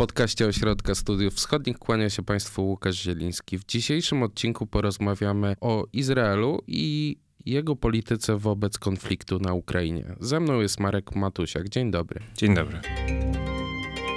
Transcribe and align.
podcaście 0.00 0.46
Ośrodka 0.46 0.94
Studiów 0.94 1.34
Wschodnich 1.34 1.78
kłania 1.78 2.10
się 2.10 2.22
Państwu 2.22 2.66
Łukasz 2.66 3.02
Zieliński. 3.02 3.58
W 3.58 3.64
dzisiejszym 3.64 4.22
odcinku 4.22 4.66
porozmawiamy 4.66 5.56
o 5.60 5.86
Izraelu 5.92 6.62
i 6.66 7.16
jego 7.46 7.76
polityce 7.76 8.36
wobec 8.36 8.78
konfliktu 8.78 9.38
na 9.38 9.54
Ukrainie. 9.54 10.04
Ze 10.20 10.40
mną 10.40 10.60
jest 10.60 10.80
Marek 10.80 11.16
Matusiak. 11.16 11.68
Dzień 11.68 11.90
dobry. 11.90 12.20
Dzień 12.36 12.54
dobry. 12.54 12.80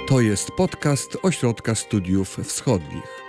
To 0.08 0.20
jest 0.20 0.50
podcast 0.56 1.18
Ośrodka 1.22 1.74
Studiów 1.74 2.36
Wschodnich. 2.44 3.24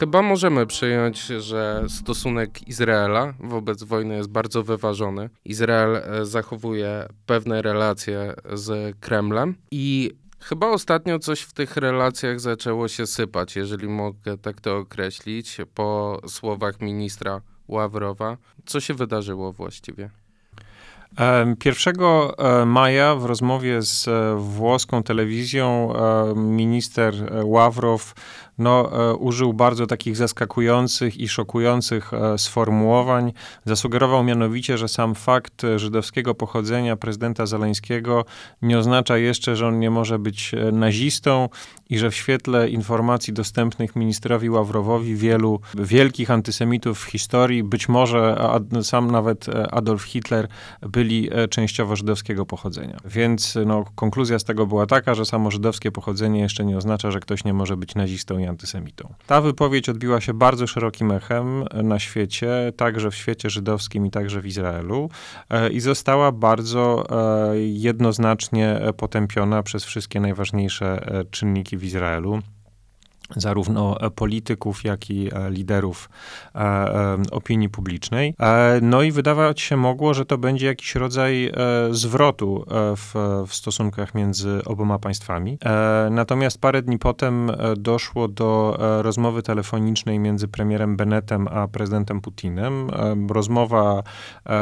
Chyba 0.00 0.22
możemy 0.22 0.66
przyjąć, 0.66 1.20
że 1.22 1.84
stosunek 1.88 2.68
Izraela 2.68 3.34
wobec 3.40 3.82
wojny 3.82 4.16
jest 4.16 4.30
bardzo 4.30 4.62
wyważony. 4.62 5.30
Izrael 5.44 5.96
e, 5.96 6.24
zachowuje 6.26 7.08
pewne 7.26 7.62
relacje 7.62 8.34
z 8.52 8.96
Kremlem 9.00 9.54
i 9.70 10.10
chyba 10.38 10.68
ostatnio 10.68 11.18
coś 11.18 11.40
w 11.40 11.52
tych 11.52 11.76
relacjach 11.76 12.40
zaczęło 12.40 12.88
się 12.88 13.06
sypać, 13.06 13.56
jeżeli 13.56 13.88
mogę 13.88 14.38
tak 14.38 14.60
to 14.60 14.76
określić, 14.76 15.58
po 15.74 16.20
słowach 16.26 16.80
ministra 16.80 17.40
Ławrowa. 17.68 18.36
Co 18.66 18.80
się 18.80 18.94
wydarzyło 18.94 19.52
właściwie? 19.52 20.10
1 21.64 21.94
e, 22.38 22.66
maja 22.66 23.14
w 23.14 23.24
rozmowie 23.24 23.82
z 23.82 24.08
e, 24.08 24.36
włoską 24.38 25.02
telewizją 25.02 25.94
minister 26.36 27.14
Ławrow 27.44 28.14
no, 28.60 29.10
e, 29.10 29.14
użył 29.14 29.52
bardzo 29.52 29.86
takich 29.86 30.16
zaskakujących 30.16 31.16
i 31.16 31.28
szokujących 31.28 32.14
e, 32.14 32.38
sformułowań. 32.38 33.32
Zasugerował 33.64 34.24
mianowicie, 34.24 34.78
że 34.78 34.88
sam 34.88 35.14
fakt 35.14 35.62
żydowskiego 35.76 36.34
pochodzenia 36.34 36.96
prezydenta 36.96 37.46
Zaleńskiego 37.46 38.24
nie 38.62 38.78
oznacza 38.78 39.18
jeszcze, 39.18 39.56
że 39.56 39.66
on 39.66 39.78
nie 39.78 39.90
może 39.90 40.18
być 40.18 40.54
e, 40.54 40.72
nazistą 40.72 41.48
i 41.90 41.98
że 41.98 42.10
w 42.10 42.14
świetle 42.14 42.68
informacji 42.68 43.32
dostępnych 43.32 43.96
ministrowi 43.96 44.50
Ławrowowi 44.50 45.16
wielu 45.16 45.60
wielkich 45.74 46.30
antysemitów 46.30 46.98
w 46.98 47.04
historii, 47.04 47.62
być 47.62 47.88
może 47.88 48.50
sam 48.82 49.10
nawet 49.10 49.46
Adolf 49.70 50.02
Hitler, 50.02 50.48
byli 50.82 51.30
częściowo 51.50 51.96
żydowskiego 51.96 52.46
pochodzenia. 52.46 52.96
Więc 53.04 53.58
no, 53.66 53.84
konkluzja 53.94 54.38
z 54.38 54.44
tego 54.44 54.66
była 54.66 54.86
taka, 54.86 55.14
że 55.14 55.24
samo 55.24 55.50
żydowskie 55.50 55.92
pochodzenie 55.92 56.40
jeszcze 56.40 56.64
nie 56.64 56.76
oznacza, 56.76 57.10
że 57.10 57.20
ktoś 57.20 57.44
nie 57.44 57.52
może 57.52 57.76
być 57.76 57.94
nazistą 57.94 58.38
i 58.38 58.46
antysemitą. 58.50 59.14
Ta 59.26 59.40
wypowiedź 59.40 59.88
odbiła 59.88 60.20
się 60.20 60.34
bardzo 60.34 60.66
szerokim 60.66 61.10
echem 61.10 61.64
na 61.82 61.98
świecie, 61.98 62.72
także 62.76 63.10
w 63.10 63.14
świecie 63.14 63.50
żydowskim 63.50 64.06
i 64.06 64.10
także 64.10 64.40
w 64.40 64.46
Izraelu 64.46 65.10
e, 65.50 65.70
i 65.70 65.80
została 65.80 66.32
bardzo 66.32 67.06
e, 67.50 67.58
jednoznacznie 67.58 68.80
potępiona 68.96 69.62
przez 69.62 69.84
wszystkie 69.84 70.20
najważniejsze 70.20 71.06
e, 71.06 71.24
czynniki 71.24 71.76
w 71.76 71.84
Izraelu 71.84 72.40
zarówno 73.36 73.96
polityków, 74.14 74.84
jak 74.84 75.10
i 75.10 75.28
e, 75.34 75.50
liderów 75.50 76.10
e, 76.54 76.58
e, 76.58 77.16
opinii 77.30 77.68
publicznej. 77.68 78.34
No 78.82 79.02
i 79.02 79.12
wydawać 79.12 79.60
się 79.60 79.76
mogło, 79.76 80.14
że 80.14 80.26
to 80.26 80.38
będzie 80.38 80.66
jakiś 80.66 80.94
rodzaj 80.94 81.52
zwrotu 81.90 82.64
w, 82.96 83.14
w 83.48 83.54
stosunkach 83.54 84.14
między 84.14 84.64
oboma 84.64 84.98
państwami. 84.98 85.58
Natomiast 86.10 86.60
parę 86.60 86.82
dni 86.82 86.98
potem 86.98 87.50
doszło 87.76 88.28
do 88.28 88.78
rozmowy 89.02 89.42
telefonicznej 89.42 90.18
między 90.18 90.48
premierem 90.48 90.96
Bennettem 90.96 91.48
a 91.48 91.68
prezydentem 91.68 92.20
Putinem. 92.20 92.90
Rozmowa 93.30 94.02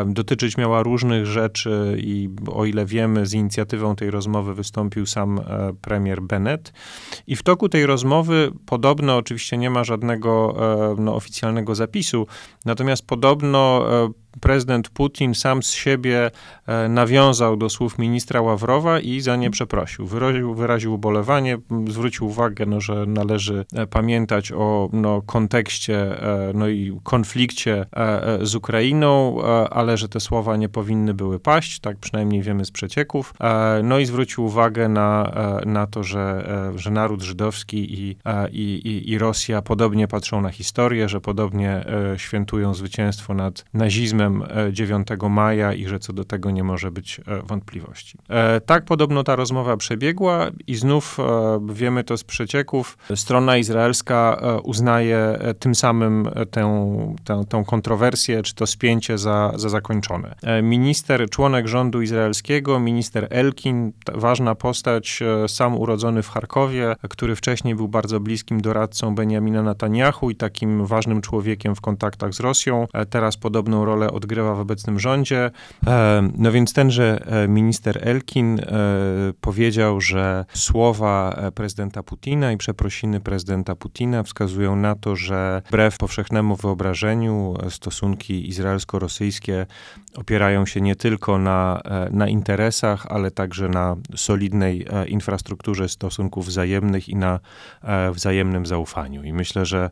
dotyczyć 0.06 0.56
miała 0.56 0.82
różnych 0.82 1.26
rzeczy 1.26 1.96
i 1.98 2.28
o 2.52 2.64
ile 2.64 2.86
wiemy, 2.86 3.26
z 3.26 3.34
inicjatywą 3.34 3.96
tej 3.96 4.10
rozmowy 4.10 4.54
wystąpił 4.54 5.06
sam 5.06 5.40
premier 5.82 6.22
Bennett. 6.22 6.72
I 7.26 7.36
w 7.36 7.42
toku 7.42 7.68
tej 7.68 7.86
rozmowy 7.86 8.52
Podobno 8.66 9.16
oczywiście 9.16 9.58
nie 9.58 9.70
ma 9.70 9.84
żadnego 9.84 10.54
e, 10.98 11.00
no, 11.00 11.14
oficjalnego 11.14 11.74
zapisu, 11.74 12.26
natomiast 12.64 13.06
podobno 13.06 13.86
e, 14.04 14.10
prezydent 14.40 14.88
Putin 14.88 15.34
sam 15.34 15.62
z 15.62 15.72
siebie 15.72 16.30
e, 16.66 16.88
nawiązał 16.88 17.56
do 17.56 17.68
słów 17.68 17.98
ministra 17.98 18.40
Ławrowa 18.40 19.00
i 19.00 19.20
za 19.20 19.36
nie 19.36 19.50
przeprosił. 19.50 20.06
Wyraził, 20.06 20.54
wyraził 20.54 20.94
ubolewanie, 20.94 21.58
zwrócił 21.88 22.26
uwagę, 22.26 22.66
no, 22.66 22.80
że 22.80 23.06
należy 23.06 23.64
e, 23.74 23.86
pamiętać 23.86 24.52
o 24.52 24.88
no, 24.92 25.22
kontekście 25.22 26.22
e, 26.22 26.52
no, 26.54 26.68
i 26.68 26.98
konflikcie 27.02 27.86
z 28.42 28.54
Ukrainą, 28.54 29.42
ale 29.70 29.96
że 29.96 30.08
te 30.08 30.20
słowa 30.20 30.56
nie 30.56 30.68
powinny 30.68 31.14
były 31.14 31.40
paść, 31.40 31.80
tak 31.80 31.96
przynajmniej 31.96 32.42
wiemy 32.42 32.64
z 32.64 32.70
przecieków. 32.70 33.34
No 33.82 33.98
i 33.98 34.06
zwrócił 34.06 34.44
uwagę 34.44 34.88
na, 34.88 35.32
na 35.66 35.86
to, 35.86 36.02
że, 36.02 36.48
że 36.76 36.90
naród 36.90 37.22
żydowski 37.22 37.94
i, 37.94 38.16
i, 38.52 39.10
i 39.10 39.18
Rosja 39.18 39.62
podobnie 39.62 40.08
patrzą 40.08 40.40
na 40.40 40.50
historię, 40.50 41.08
że 41.08 41.20
podobnie 41.20 41.84
świętują 42.16 42.74
zwycięstwo 42.74 43.34
nad 43.34 43.64
nazizmem 43.74 44.27
9 44.72 45.08
e, 45.10 45.28
maja 45.28 45.72
i 45.72 45.86
że 45.86 45.98
co 45.98 46.12
do 46.12 46.24
tego 46.24 46.50
nie 46.50 46.64
może 46.64 46.90
być 46.90 47.20
e, 47.26 47.42
wątpliwości. 47.42 48.18
E, 48.28 48.60
tak 48.60 48.84
podobno 48.84 49.24
ta 49.24 49.36
rozmowa 49.36 49.76
przebiegła 49.76 50.46
i 50.66 50.74
znów 50.74 51.18
wiemy 51.68 52.04
to 52.04 52.16
z 52.16 52.24
przecieków. 52.24 52.98
Strona 53.14 53.56
izraelska 53.56 54.40
uznaje 54.62 55.38
tym 55.58 55.74
samym 55.74 56.28
tę, 56.50 56.88
tę, 57.24 57.44
tę 57.48 57.64
kontrowersję, 57.66 58.42
czy 58.42 58.54
to 58.54 58.66
spięcie 58.66 59.18
za, 59.18 59.52
za 59.56 59.68
zakończone. 59.68 60.34
Minister, 60.62 61.30
członek 61.30 61.68
rządu 61.68 62.02
izraelskiego, 62.02 62.80
minister 62.80 63.26
Elkin, 63.30 63.92
ważna 64.14 64.54
postać, 64.54 65.20
sam 65.46 65.78
urodzony 65.78 66.22
w 66.22 66.28
Charkowie, 66.28 66.96
który 67.08 67.36
wcześniej 67.36 67.74
był 67.74 67.88
bardzo 67.88 68.20
bliskim 68.20 68.60
doradcą 68.60 69.14
Benjamina 69.14 69.62
Netanyahu 69.62 70.30
i 70.30 70.36
takim 70.36 70.86
ważnym 70.86 71.20
człowiekiem 71.20 71.74
w 71.74 71.80
kontaktach 71.80 72.34
z 72.34 72.40
Rosją. 72.40 72.86
Teraz 73.10 73.36
podobną 73.36 73.84
rolę 73.84 74.10
odgrywa 74.18 74.54
w 74.54 74.60
obecnym 74.60 74.98
rządzie. 74.98 75.50
E, 75.86 76.28
no 76.38 76.52
więc 76.52 76.72
tenże 76.72 77.20
e, 77.26 77.48
minister 77.48 78.08
Elkin 78.08 78.60
e, 78.60 78.62
powiedział, 79.40 80.00
że 80.00 80.44
słowa 80.54 81.36
prezydenta 81.54 82.02
Putina 82.02 82.52
i 82.52 82.56
przeprosiny 82.56 83.20
prezydenta 83.20 83.76
Putina 83.76 84.22
wskazują 84.22 84.76
na 84.76 84.94
to, 84.94 85.16
że 85.16 85.62
wbrew 85.66 85.98
powszechnemu 85.98 86.56
wyobrażeniu 86.56 87.54
stosunki 87.70 88.48
izraelsko-rosyjskie 88.48 89.66
opierają 90.14 90.66
się 90.66 90.80
nie 90.80 90.96
tylko 90.96 91.38
na, 91.38 91.82
na 92.10 92.28
interesach, 92.28 93.06
ale 93.06 93.30
także 93.30 93.68
na 93.68 93.96
solidnej 94.16 94.86
infrastrukturze 95.06 95.88
stosunków 95.88 96.46
wzajemnych 96.46 97.08
i 97.08 97.16
na 97.16 97.40
wzajemnym 98.12 98.66
zaufaniu. 98.66 99.22
I 99.24 99.32
myślę, 99.32 99.66
że 99.66 99.90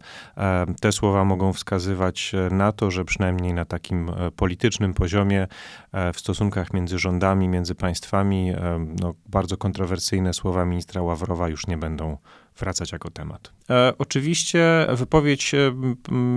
te 0.80 0.92
słowa 0.92 1.24
mogą 1.24 1.52
wskazywać 1.52 2.32
na 2.50 2.72
to, 2.72 2.90
że 2.90 3.04
przynajmniej 3.04 3.54
na 3.54 3.64
takim 3.64 4.05
politycznym 4.36 4.94
poziomie, 4.94 5.46
e, 5.92 6.12
w 6.12 6.20
stosunkach 6.20 6.72
między 6.72 6.98
rządami, 6.98 7.48
między 7.48 7.74
państwami, 7.74 8.50
e, 8.50 8.86
no, 9.00 9.14
bardzo 9.26 9.56
kontrowersyjne 9.56 10.34
słowa 10.34 10.64
ministra 10.64 11.02
Ławrowa 11.02 11.48
już 11.48 11.66
nie 11.66 11.78
będą 11.78 12.16
wracać 12.58 12.92
jako 12.92 13.10
temat. 13.10 13.52
E, 13.70 13.92
oczywiście 13.98 14.86
wypowiedź 14.92 15.54
e, 15.54 15.72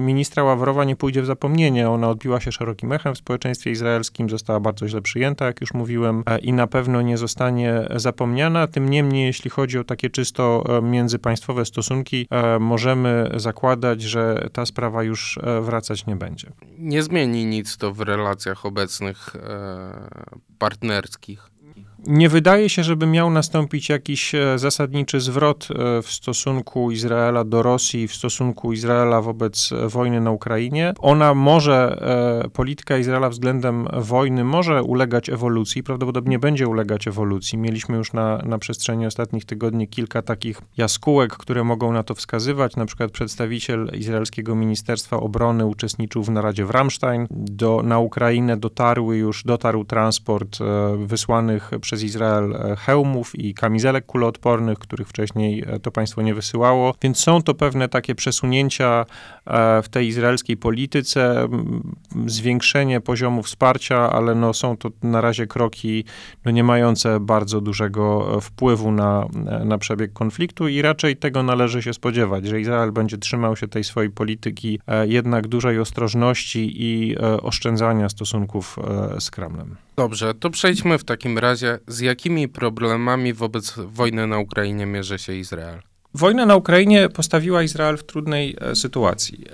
ministra 0.05 0.43
Ławrowa 0.43 0.83
nie 0.83 0.95
pójdzie 0.95 1.21
w 1.21 1.25
zapomnienie. 1.25 1.89
Ona 1.89 2.09
odbiła 2.09 2.39
się 2.39 2.51
szerokim 2.51 2.91
echem 2.91 3.15
w 3.15 3.17
społeczeństwie 3.17 3.71
izraelskim, 3.71 4.29
została 4.29 4.59
bardzo 4.59 4.87
źle 4.87 5.01
przyjęta, 5.01 5.45
jak 5.45 5.61
już 5.61 5.73
mówiłem, 5.73 6.23
e, 6.25 6.39
i 6.39 6.53
na 6.53 6.67
pewno 6.67 7.01
nie 7.01 7.17
zostanie 7.17 7.87
zapomniana. 7.95 8.67
Tym 8.67 8.89
niemniej, 8.89 9.25
jeśli 9.25 9.49
chodzi 9.49 9.79
o 9.79 9.83
takie 9.83 10.09
czysto 10.09 10.63
e, 10.77 10.81
międzypaństwowe 10.81 11.65
stosunki, 11.65 12.27
e, 12.31 12.59
możemy 12.59 13.31
zakładać, 13.35 14.01
że 14.01 14.49
ta 14.53 14.65
sprawa 14.65 15.03
już 15.03 15.37
e, 15.37 15.61
wracać 15.61 16.05
nie 16.05 16.15
będzie. 16.15 16.51
Nie 16.77 17.03
zmieni 17.03 17.45
nic 17.45 17.77
to 17.77 17.93
w 17.93 17.99
relacjach 17.99 18.65
obecnych 18.65 19.35
partnerskich. 20.59 21.51
Nie 22.07 22.29
wydaje 22.29 22.69
się, 22.69 22.83
żeby 22.83 23.05
miał 23.05 23.29
nastąpić 23.29 23.89
jakiś 23.89 24.35
e, 24.35 24.59
zasadniczy 24.59 25.19
zwrot 25.19 25.67
e, 25.71 26.01
w 26.01 26.11
stosunku 26.11 26.91
Izraela 26.91 27.43
do 27.43 27.63
Rosji, 27.63 28.07
w 28.07 28.15
stosunku 28.15 28.73
Izraela 28.73 29.21
wobec 29.21 29.71
e, 29.71 29.87
wojny 29.87 30.21
na 30.21 30.31
Ukrainie. 30.31 30.93
Ona 30.99 31.33
może, 31.33 31.99
polityka 32.53 32.97
Izraela 32.97 33.29
względem 33.29 33.87
wojny 33.93 34.43
może 34.43 34.83
ulegać 34.83 35.29
ewolucji, 35.29 35.83
prawdopodobnie 35.83 36.39
będzie 36.39 36.67
ulegać 36.67 37.07
ewolucji. 37.07 37.57
Mieliśmy 37.57 37.97
już 37.97 38.13
na, 38.13 38.37
na 38.37 38.57
przestrzeni 38.57 39.05
ostatnich 39.05 39.45
tygodni 39.45 39.87
kilka 39.87 40.21
takich 40.21 40.61
jaskółek, 40.77 41.37
które 41.37 41.63
mogą 41.63 41.91
na 41.91 42.03
to 42.03 42.15
wskazywać. 42.15 42.75
Na 42.75 42.85
przykład 42.85 43.11
przedstawiciel 43.11 43.91
izraelskiego 43.93 44.55
Ministerstwa 44.55 45.17
Obrony 45.17 45.65
uczestniczył 45.65 46.23
w 46.23 46.29
naradzie 46.29 46.65
w 46.65 46.69
Ramstein. 46.69 47.27
Do, 47.31 47.81
na 47.83 47.99
Ukrainę 47.99 48.57
dotarły 48.57 49.17
już, 49.17 49.43
dotarł 49.43 49.85
transport 49.85 50.57
wysłanych 50.97 51.71
przez 51.89 52.03
Izrael 52.03 52.53
hełmów 52.77 53.39
i 53.39 53.53
kamizelek 53.53 54.05
kuloodpornych, 54.05 54.79
których 54.79 55.07
wcześniej 55.07 55.65
to 55.81 55.91
państwo 55.91 56.21
nie 56.21 56.33
wysyłało. 56.33 56.93
Więc 57.01 57.19
są 57.19 57.41
to 57.41 57.53
pewne 57.53 57.89
takie 57.89 58.15
przesunięcia 58.15 59.05
w 59.83 59.89
tej 59.91 60.07
izraelskiej 60.07 60.57
polityce, 60.57 61.47
zwiększenie 62.25 63.01
poziomu 63.01 63.43
wsparcia, 63.43 64.09
ale 64.11 64.35
no 64.35 64.53
są 64.53 64.77
to 64.77 64.89
na 65.03 65.21
razie 65.21 65.47
kroki 65.47 66.03
no 66.45 66.51
nie 66.51 66.63
mające 66.63 67.19
bardzo 67.19 67.61
dużego 67.61 68.37
wpływu 68.41 68.91
na, 68.91 69.27
na 69.65 69.77
przebieg 69.77 70.13
konfliktu 70.13 70.67
i 70.67 70.81
raczej 70.81 71.17
tego 71.17 71.43
należy 71.43 71.81
się 71.81 71.93
spodziewać, 71.93 72.47
że 72.47 72.61
Izrael 72.61 72.91
będzie 72.91 73.17
trzymał 73.17 73.55
się 73.55 73.67
tej 73.67 73.83
swojej 73.83 74.11
polityki 74.11 74.79
jednak 75.05 75.47
dużej 75.47 75.79
ostrożności 75.79 76.83
i 76.83 77.17
oszczędzania 77.41 78.09
stosunków 78.09 78.79
z 79.19 79.31
Kremlem. 79.31 79.75
Dobrze, 79.99 80.33
to 80.33 80.49
przejdźmy 80.49 80.97
w 80.97 81.03
takim 81.03 81.37
razie, 81.37 81.79
z 81.87 81.99
jakimi 81.99 82.47
problemami 82.47 83.33
wobec 83.33 83.73
wojny 83.77 84.27
na 84.27 84.39
Ukrainie 84.39 84.85
mierzy 84.85 85.19
się 85.19 85.33
Izrael? 85.33 85.88
Wojna 86.13 86.45
na 86.45 86.55
Ukrainie 86.55 87.09
postawiła 87.09 87.63
Izrael 87.63 87.97
w 87.97 88.03
trudnej 88.03 88.55
e, 88.61 88.75
sytuacji. 88.75 89.45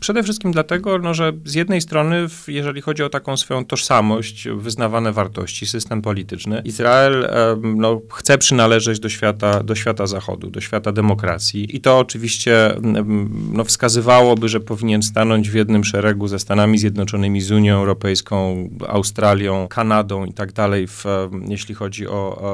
Przede 0.00 0.22
wszystkim 0.22 0.52
dlatego, 0.52 0.98
no, 0.98 1.14
że 1.14 1.32
z 1.44 1.54
jednej 1.54 1.80
strony, 1.80 2.26
jeżeli 2.48 2.80
chodzi 2.80 3.02
o 3.02 3.08
taką 3.08 3.36
swoją 3.36 3.64
tożsamość, 3.64 4.48
wyznawane 4.48 5.12
wartości, 5.12 5.66
system 5.66 6.02
polityczny, 6.02 6.62
Izrael 6.64 7.28
no, 7.62 8.00
chce 8.12 8.38
przynależeć 8.38 9.00
do 9.00 9.08
świata, 9.08 9.62
do 9.62 9.74
świata 9.74 10.06
Zachodu, 10.06 10.50
do 10.50 10.60
świata 10.60 10.92
demokracji. 10.92 11.76
I 11.76 11.80
to 11.80 11.98
oczywiście 11.98 12.76
no, 13.52 13.64
wskazywałoby, 13.64 14.48
że 14.48 14.60
powinien 14.60 15.02
stanąć 15.02 15.50
w 15.50 15.54
jednym 15.54 15.84
szeregu 15.84 16.28
ze 16.28 16.38
Stanami 16.38 16.78
Zjednoczonymi, 16.78 17.40
z 17.40 17.50
Unią 17.50 17.76
Europejską, 17.76 18.68
Australią, 18.88 19.68
Kanadą 19.68 20.24
i 20.24 20.32
tak 20.32 20.52
dalej, 20.52 20.86
jeśli 21.48 21.74
chodzi 21.74 22.08
o, 22.08 22.12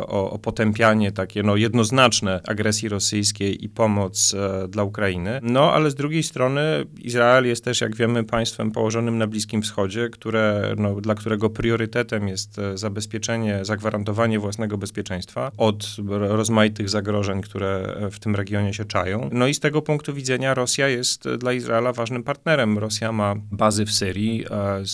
o, 0.08 0.31
o 0.31 0.38
potępianie 0.38 1.12
takie 1.12 1.43
no, 1.43 1.56
jednoznaczne 1.56 2.40
agresji 2.44 2.88
rosyjskiej 2.88 3.16
i 3.61 3.69
pomoc 3.69 4.35
e, 4.35 4.69
dla 4.69 4.83
Ukrainy. 4.83 5.41
No 5.43 5.73
ale 5.73 5.91
z 5.91 5.95
drugiej 5.95 6.23
strony 6.23 6.61
Izrael 7.03 7.47
jest 7.47 7.65
też, 7.65 7.81
jak 7.81 7.97
wiemy, 7.97 8.25
państwem 8.25 8.71
położonym 8.71 9.19
na 9.19 9.27
Bliskim 9.27 9.63
Wschodzie, 9.63 10.09
które, 10.09 10.75
no, 10.79 11.01
dla 11.01 11.15
którego 11.15 11.51
priorytetem 11.51 12.29
jest 12.29 12.59
e, 12.59 12.79
zabezpieczenie, 12.79 13.65
zagwarantowanie 13.65 14.39
własnego 14.39 14.79
bezpieczeństwa 14.79 15.53
od 15.57 15.97
rozmaitych 16.21 16.89
zagrożeń, 16.89 17.43
które 17.43 17.97
e, 18.01 18.11
w 18.11 18.19
tym 18.19 18.37
regionie 18.37 18.75
się 18.75 18.85
czają. 18.85 19.31
No 19.33 19.47
i 19.47 19.55
z 19.55 19.61
tego 19.61 19.83
punktu 19.83 20.15
widzenia 20.15 20.55
Rosja 20.55 20.89
jest 20.89 21.29
dla 21.39 21.53
Izraela 21.53 21.93
ważnym 21.93 22.23
partnerem. 22.23 22.79
Rosja 22.79 23.12
ma 23.12 23.35
bazy 23.53 23.85
w 23.85 23.93
Syrii, 23.93 24.45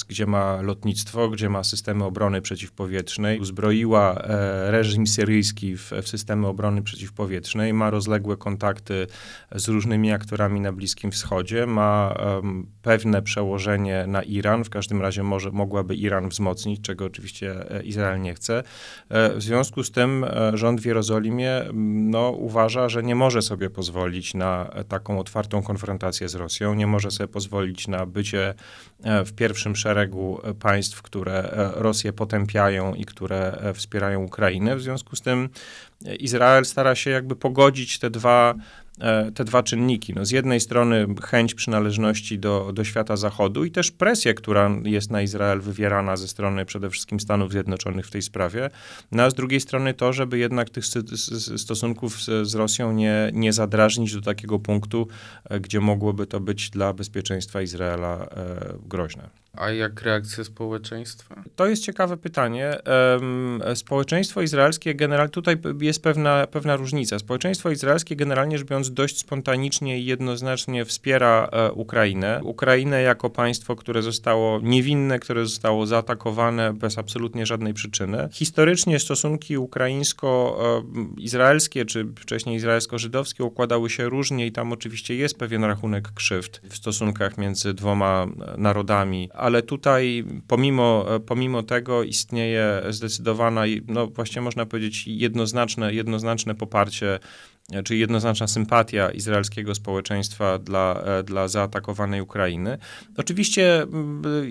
gdzie 0.09 0.27
ma 0.27 0.63
lotnictwo, 0.63 1.29
gdzie 1.29 1.49
ma 1.49 1.65
systemy 1.65 2.05
obrony 2.05 2.43
przeciwpowietrznej, 2.43 3.41
uzbroiła 3.41 4.23
reżim 4.67 5.07
syryjski 5.07 5.77
w, 5.77 5.91
systemy 6.05 6.47
obrony 6.47 6.83
przeciwpowietrznej, 6.83 7.73
ma 7.75 7.91
rozległe 7.91 8.12
rozległe 8.13 8.37
kontakty 8.37 9.07
z 9.53 9.69
różnymi 9.69 10.13
aktorami 10.13 10.61
na 10.61 10.73
Bliskim 10.73 11.11
Wschodzie, 11.11 11.67
ma 11.67 12.15
um, 12.35 12.67
pewne 12.83 13.23
przełożenie 13.23 14.05
na 14.07 14.23
Iran, 14.23 14.65
w 14.65 14.71
każdym 14.71 15.03
razie 15.03 15.23
może, 15.23 15.51
mogłaby 15.51 15.95
Iran 15.95 16.29
wzmocnić, 16.29 16.81
czego 16.81 17.05
oczywiście 17.05 17.71
e, 17.71 17.83
Izrael 17.83 18.21
nie 18.21 18.35
chce. 18.35 18.63
E, 19.09 19.35
w 19.37 19.43
związku 19.43 19.85
z 19.85 19.91
tym 19.91 20.25
e, 20.25 20.57
rząd 20.57 20.81
w 20.81 20.85
Jerozolimie 20.85 21.63
no, 21.73 22.31
uważa, 22.31 22.89
że 22.89 23.03
nie 23.03 23.15
może 23.15 23.43
sobie 23.43 23.71
pozwolić 23.71 24.35
na 24.35 24.71
taką 24.89 25.19
otwartą 25.19 25.63
konfrontację 25.63 26.29
z 26.29 26.35
Rosją, 26.35 26.75
nie 26.75 26.87
może 26.87 27.11
sobie 27.11 27.29
pozwolić 27.29 27.89
na 27.89 28.07
bycie 28.07 28.55
w 29.27 29.33
pierwszym 29.33 29.77
szeregu 29.77 30.41
państw, 30.61 31.03
które 31.03 31.71
Rosję 31.75 32.13
potępiają 32.13 32.95
i 32.95 33.05
które 33.05 33.73
wspierają 33.75 34.25
Ukrainę. 34.25 34.77
W 34.77 34.83
związku 34.83 35.17
z 35.17 35.21
tym 35.21 35.49
Izrael 36.19 36.65
stara 36.65 36.95
się 36.95 37.11
jakby 37.11 37.37
pogodzić 37.37 37.99
te 37.99 38.11
dwa 38.11 38.55
E, 39.01 39.33
te 39.33 39.45
dwa 39.45 39.63
czynniki. 39.63 40.15
No, 40.15 40.25
z 40.25 40.31
jednej 40.31 40.61
strony 40.61 41.07
chęć 41.23 41.55
przynależności 41.55 42.39
do, 42.39 42.73
do 42.73 42.85
świata 42.85 43.17
zachodu 43.17 43.65
i 43.65 43.71
też 43.71 43.91
presja, 43.91 44.35
która 44.35 44.71
jest 44.85 45.11
na 45.11 45.23
Izrael 45.23 45.61
wywierana 45.61 46.17
ze 46.17 46.29
strony 46.29 46.65
przede 46.65 46.91
wszystkim 46.91 47.21
Stanów 47.21 47.53
Zjednoczonych 47.53 48.07
w 48.07 48.11
tej 48.11 48.23
sprawie, 48.23 48.71
no, 49.13 49.23
a 49.23 49.31
z 49.31 49.35
drugiej 49.35 49.61
strony 49.61 49.95
to, 49.95 50.13
żeby 50.13 50.39
jednak 50.39 50.71
tych 50.71 50.85
stosunków 51.57 52.23
z, 52.23 52.49
z 52.49 52.55
Rosją 52.55 52.93
nie, 52.93 53.31
nie 53.33 53.53
zadrażnić 53.53 54.15
do 54.15 54.21
takiego 54.21 54.59
punktu, 54.59 55.09
e, 55.45 55.61
gdzie 55.61 55.81
mogłoby 55.81 56.27
to 56.27 56.41
być 56.41 56.71
dla 56.71 56.93
bezpieczeństwa 56.93 57.63
Izraela 57.63 58.27
e, 58.27 58.75
groźne. 58.89 59.42
A 59.57 59.71
jak 59.71 60.03
reakcja 60.03 60.45
społeczeństwa? 60.45 61.43
To 61.57 61.67
jest 61.67 61.85
ciekawe 61.85 62.17
pytanie. 62.17 62.79
Społeczeństwo 63.75 64.43
izraelskie, 64.43 64.95
generalnie 64.95 65.31
tutaj 65.31 65.57
jest 65.81 66.03
pewna, 66.03 66.47
pewna 66.47 66.77
różnica. 66.77 67.19
Społeczeństwo 67.19 67.71
izraelskie 67.71 68.17
generalnie 68.17 68.59
rzecz 68.59 68.69
biorąc 68.69 68.93
dość 68.93 69.19
spontanicznie 69.19 69.99
i 69.99 70.05
jednoznacznie 70.05 70.85
wspiera 70.85 71.49
e, 71.53 71.73
Ukrainę. 71.73 72.41
Ukrainę 72.45 73.03
jako 73.03 73.31
państwo, 73.31 73.77
które 73.77 74.03
zostało 74.03 74.61
niewinne, 74.63 75.19
które 75.19 75.47
zostało 75.47 75.87
zaatakowane 75.87 76.73
bez 76.73 76.99
absolutnie 76.99 77.47
żadnej 77.47 77.75
przyczyny. 77.75 78.29
Historycznie 78.33 78.99
stosunki 78.99 79.59
ukraińsko-izraelskie, 79.59 81.85
czy 81.85 82.07
wcześniej 82.19 82.57
izraelsko-żydowskie 82.57 83.45
układały 83.45 83.91
się 83.91 84.09
różnie 84.09 84.47
i 84.47 84.53
tam 84.53 84.73
oczywiście 84.73 85.15
jest 85.15 85.39
pewien 85.39 85.65
rachunek 85.65 86.09
krzywd 86.15 86.61
w 86.65 86.77
stosunkach 86.77 87.39
między 87.39 87.75
dwoma 87.75 88.27
narodami, 88.59 89.31
ale 89.43 89.63
tutaj 89.63 90.25
pomimo, 90.49 91.07
pomimo 91.27 91.63
tego 91.63 92.03
istnieje 92.03 92.83
zdecydowana, 92.91 93.63
no 93.89 94.07
właśnie 94.07 94.43
można 94.43 94.67
powiedzieć 94.67 95.07
jednoznaczne, 95.07 95.95
jednoznaczne 95.95 96.55
poparcie 96.55 97.19
czyli 97.85 98.01
jednoznaczna 98.01 98.47
sympatia 98.47 99.11
izraelskiego 99.11 99.75
społeczeństwa 99.75 100.59
dla, 100.59 101.03
e, 101.05 101.23
dla 101.23 101.49
zaatakowanej 101.49 102.21
Ukrainy. 102.21 102.79
Oczywiście 103.17 103.87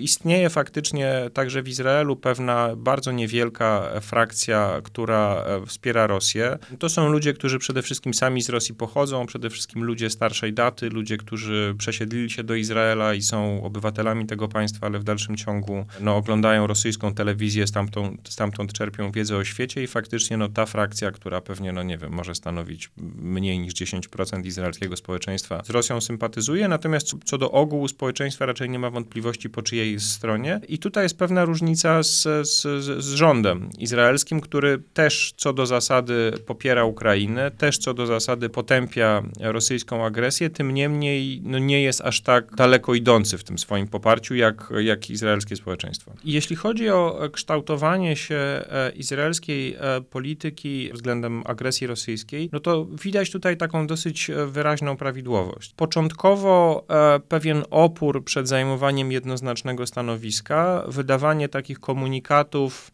istnieje 0.00 0.50
faktycznie 0.50 1.30
także 1.34 1.62
w 1.62 1.68
Izraelu 1.68 2.16
pewna 2.16 2.76
bardzo 2.76 3.12
niewielka 3.12 4.00
frakcja, 4.00 4.80
która 4.84 5.44
e, 5.46 5.66
wspiera 5.66 6.06
Rosję. 6.06 6.58
To 6.78 6.88
są 6.88 7.08
ludzie, 7.08 7.32
którzy 7.32 7.58
przede 7.58 7.82
wszystkim 7.82 8.14
sami 8.14 8.42
z 8.42 8.48
Rosji 8.48 8.74
pochodzą, 8.74 9.26
przede 9.26 9.50
wszystkim 9.50 9.84
ludzie 9.84 10.10
starszej 10.10 10.52
daty, 10.52 10.88
ludzie, 10.88 11.16
którzy 11.16 11.74
przesiedlili 11.78 12.30
się 12.30 12.44
do 12.44 12.54
Izraela 12.54 13.14
i 13.14 13.22
są 13.22 13.64
obywatelami 13.64 14.26
tego 14.26 14.48
państwa, 14.48 14.86
ale 14.86 14.98
w 14.98 15.04
dalszym 15.04 15.36
ciągu 15.36 15.86
no, 16.00 16.16
oglądają 16.16 16.66
rosyjską 16.66 17.14
telewizję, 17.14 17.66
stamtąd, 17.66 18.28
stamtąd 18.28 18.72
czerpią 18.72 19.12
wiedzę 19.12 19.36
o 19.36 19.44
świecie 19.44 19.82
i 19.82 19.86
faktycznie 19.86 20.36
no, 20.36 20.48
ta 20.48 20.66
frakcja, 20.66 21.10
która 21.10 21.40
pewnie, 21.40 21.72
no 21.72 21.82
nie 21.82 21.98
wiem, 21.98 22.12
może 22.12 22.34
stanowić 22.34 22.90
mniej 23.22 23.58
niż 23.58 23.74
10% 23.74 24.46
izraelskiego 24.46 24.96
społeczeństwa 24.96 25.62
z 25.64 25.70
Rosją 25.70 26.00
sympatyzuje, 26.00 26.68
natomiast 26.68 27.06
co 27.24 27.38
do 27.38 27.50
ogółu 27.50 27.88
społeczeństwa 27.88 28.46
raczej 28.46 28.70
nie 28.70 28.78
ma 28.78 28.90
wątpliwości 28.90 29.50
po 29.50 29.62
czyjej 29.62 30.00
stronie. 30.00 30.60
I 30.68 30.78
tutaj 30.78 31.04
jest 31.04 31.18
pewna 31.18 31.44
różnica 31.44 32.02
z, 32.02 32.22
z, 32.48 32.60
z 33.04 33.14
rządem 33.14 33.68
izraelskim, 33.78 34.40
który 34.40 34.82
też 34.94 35.34
co 35.36 35.52
do 35.52 35.66
zasady 35.66 36.32
popiera 36.46 36.84
Ukrainę, 36.84 37.50
też 37.50 37.78
co 37.78 37.94
do 37.94 38.06
zasady 38.06 38.48
potępia 38.48 39.22
rosyjską 39.40 40.04
agresję, 40.04 40.50
tym 40.50 40.74
niemniej 40.74 41.40
no, 41.44 41.58
nie 41.58 41.82
jest 41.82 42.00
aż 42.00 42.20
tak 42.20 42.54
daleko 42.56 42.94
idący 42.94 43.38
w 43.38 43.44
tym 43.44 43.58
swoim 43.58 43.88
poparciu, 43.88 44.34
jak, 44.34 44.72
jak 44.80 45.10
izraelskie 45.10 45.56
społeczeństwo. 45.56 46.12
Jeśli 46.24 46.56
chodzi 46.56 46.88
o 46.88 47.30
kształtowanie 47.32 48.16
się 48.16 48.34
e, 48.34 48.92
izraelskiej 48.96 49.76
e, 49.78 50.00
polityki 50.00 50.90
względem 50.92 51.42
agresji 51.46 51.86
rosyjskiej, 51.86 52.48
no 52.52 52.60
to 52.60 52.86
widać 52.92 53.30
tutaj 53.30 53.56
taką 53.56 53.86
dosyć 53.86 54.30
e, 54.30 54.46
wyraźną 54.46 54.96
prawidłowość. 54.96 55.74
Początkowo 55.74 56.84
e, 56.88 57.20
pewien 57.20 57.64
opór 57.70 58.24
przed 58.24 58.48
zajmowaniem 58.48 59.12
jednoznacznego 59.12 59.86
stanowiska, 59.86 60.84
wydawanie 60.88 61.48
takich 61.48 61.80
komunikatów, 61.80 62.90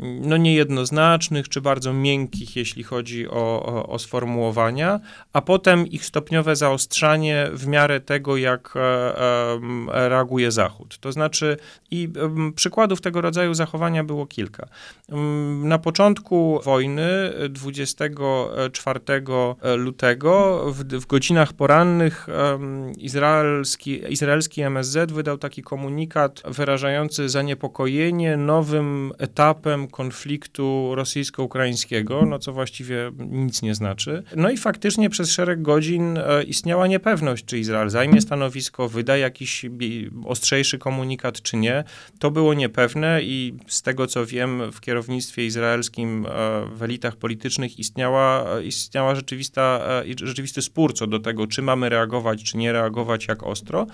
no 0.00 0.36
niejednoznacznych, 0.36 1.48
czy 1.48 1.60
bardzo 1.60 1.92
miękkich, 1.92 2.56
jeśli 2.56 2.82
chodzi 2.82 3.28
o, 3.28 3.66
o, 3.66 3.86
o, 3.86 3.98
sformułowania, 3.98 5.00
a 5.32 5.40
potem 5.40 5.86
ich 5.86 6.04
stopniowe 6.04 6.56
zaostrzanie 6.56 7.48
w 7.52 7.66
miarę 7.66 8.00
tego, 8.00 8.36
jak 8.36 8.74
e, 8.76 8.80
e, 8.80 10.08
reaguje 10.08 10.52
Zachód. 10.52 10.98
To 10.98 11.12
znaczy, 11.12 11.56
i 11.90 12.08
e, 12.48 12.52
przykładów 12.52 13.00
tego 13.00 13.20
rodzaju 13.20 13.54
zachowania 13.54 14.04
było 14.04 14.26
kilka. 14.26 14.68
Na 15.62 15.78
początku 15.78 16.60
wojny, 16.64 17.32
24 17.48 19.00
lutego, 19.76 20.64
w, 20.72 20.84
w 20.84 21.06
godzinach 21.06 21.52
porannych, 21.52 22.26
izraelski, 22.98 24.12
izraelski 24.12 24.62
MSZ 24.62 25.12
wydał 25.12 25.38
taki 25.38 25.62
komunikat 25.62 26.42
wyrażający 26.44 27.28
zaniepokojenie 27.28 28.36
nowym 28.36 29.12
etapem 29.18 29.81
konfliktu 29.88 30.92
rosyjsko-ukraińskiego, 30.94 32.26
no 32.26 32.38
co 32.38 32.52
właściwie 32.52 33.12
nic 33.18 33.62
nie 33.62 33.74
znaczy. 33.74 34.22
No 34.36 34.50
i 34.50 34.56
faktycznie 34.56 35.10
przez 35.10 35.30
szereg 35.30 35.62
godzin 35.62 36.18
e, 36.18 36.42
istniała 36.42 36.86
niepewność, 36.86 37.44
czy 37.44 37.58
Izrael 37.58 37.90
zajmie 37.90 38.20
stanowisko, 38.20 38.88
wyda 38.88 39.16
jakiś 39.16 39.66
ostrzejszy 40.24 40.78
komunikat, 40.78 41.42
czy 41.42 41.56
nie. 41.56 41.84
To 42.18 42.30
było 42.30 42.54
niepewne 42.54 43.22
i 43.22 43.54
z 43.66 43.82
tego 43.82 44.06
co 44.06 44.26
wiem, 44.26 44.72
w 44.72 44.80
kierownictwie 44.80 45.46
izraelskim, 45.46 46.26
e, 46.26 46.30
w 46.74 46.82
elitach 46.82 47.16
politycznych 47.16 47.78
istniała, 47.78 48.60
istniała 48.60 49.14
rzeczywista, 49.14 49.80
rzeczywisty 50.22 50.62
spór 50.62 50.94
co 50.94 51.06
do 51.06 51.18
tego, 51.18 51.46
czy 51.46 51.62
mamy 51.62 51.88
reagować, 51.88 52.42
czy 52.44 52.56
nie 52.56 52.72
reagować, 52.72 53.28
jak 53.28 53.42
ostro. 53.42 53.86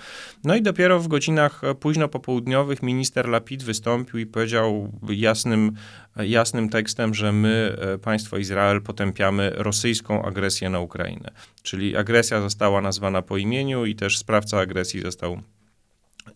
No 0.43 0.55
i 0.55 0.61
dopiero 0.61 0.99
w 0.99 1.07
godzinach 1.07 1.61
późno 1.79 2.07
popołudniowych 2.07 2.83
minister 2.83 3.29
Lapid 3.29 3.63
wystąpił 3.63 4.19
i 4.19 4.25
powiedział 4.25 4.91
jasnym, 5.09 5.71
jasnym 6.15 6.69
tekstem, 6.69 7.13
że 7.13 7.31
my, 7.31 7.75
e, 7.79 7.97
państwo 7.97 8.37
Izrael, 8.37 8.81
potępiamy 8.81 9.51
rosyjską 9.55 10.25
agresję 10.25 10.69
na 10.69 10.79
Ukrainę. 10.79 11.31
Czyli 11.63 11.97
agresja 11.97 12.41
została 12.41 12.81
nazwana 12.81 13.21
po 13.21 13.37
imieniu 13.37 13.85
i 13.85 13.95
też 13.95 14.17
sprawca 14.17 14.59
agresji 14.59 15.01
został 15.01 15.41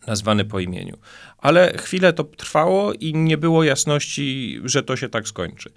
nazwany 0.08 0.46
po 0.46 0.60
imieniu. 0.60 0.98
Ale 1.44 1.74
chwilę 1.78 2.14
to 2.14 2.24
trwało 2.24 2.94
i 2.94 3.14
nie 3.14 3.38
było 3.38 3.64
jasności, 3.64 4.60
że 4.64 4.84
to 4.84 4.96
się 4.96 5.10
tak 5.10 5.28
skończy. 5.28 5.70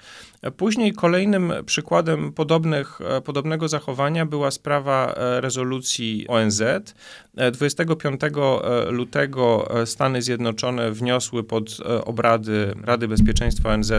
Później 0.56 0.92
kolejnym 0.92 1.52
przykładem 1.66 2.32
podobnych, 2.32 2.98
podobnego 3.24 3.68
zachowania 3.68 4.26
była 4.26 4.50
sprawa 4.50 5.14
e, 5.16 5.40
rezolucji 5.40 6.26
ONZ. 6.28 6.62
25 7.52 8.22
e, 8.22 8.26
e, 8.26 8.90
lutego 8.90 9.68
Stany 9.84 10.22
Zjednoczone 10.22 10.90
wniosły 10.92 11.44
pod 11.44 11.76
obrady 12.04 12.74
Rady 12.84 13.08
Bezpieczeństwa 13.08 13.74
ONZ 13.74 13.92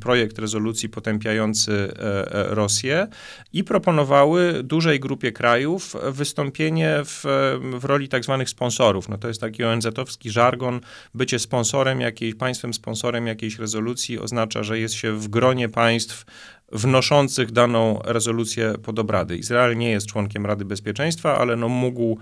projekt 0.00 0.38
rezolucji 0.38 0.88
potępiający 0.88 1.92
Rosję 2.32 3.06
i 3.52 3.64
proponowały 3.64 4.62
dużej 4.62 5.00
grupie 5.00 5.32
krajów 5.32 5.96
wystąpienie 6.10 6.96
w, 7.04 7.24
w 7.78 7.84
roli 7.84 8.08
tak 8.08 8.24
zwanych 8.24 8.48
sponsorów. 8.48 9.08
No 9.08 9.18
to 9.18 9.28
jest 9.28 9.40
taki 9.40 9.64
ONZ-owski 9.64 10.30
żargon. 10.30 10.80
Bycie 11.14 11.38
sponsorem 11.38 12.00
jakiejś, 12.00 12.34
państwem 12.34 12.74
sponsorem 12.74 13.26
jakiejś 13.26 13.58
rezolucji 13.58 14.18
oznacza, 14.18 14.62
że 14.62 14.78
jest 14.78 14.94
się 14.94 15.12
w 15.12 15.28
gronie 15.28 15.68
państw 15.68 16.24
wnoszących 16.72 17.52
daną 17.52 17.98
rezolucję 18.04 18.74
pod 18.82 18.98
obrady. 18.98 19.36
Izrael 19.36 19.76
nie 19.76 19.90
jest 19.90 20.06
członkiem 20.06 20.46
Rady 20.46 20.64
Bezpieczeństwa, 20.64 21.38
ale 21.38 21.56
no 21.56 21.68
mógł 21.68 22.18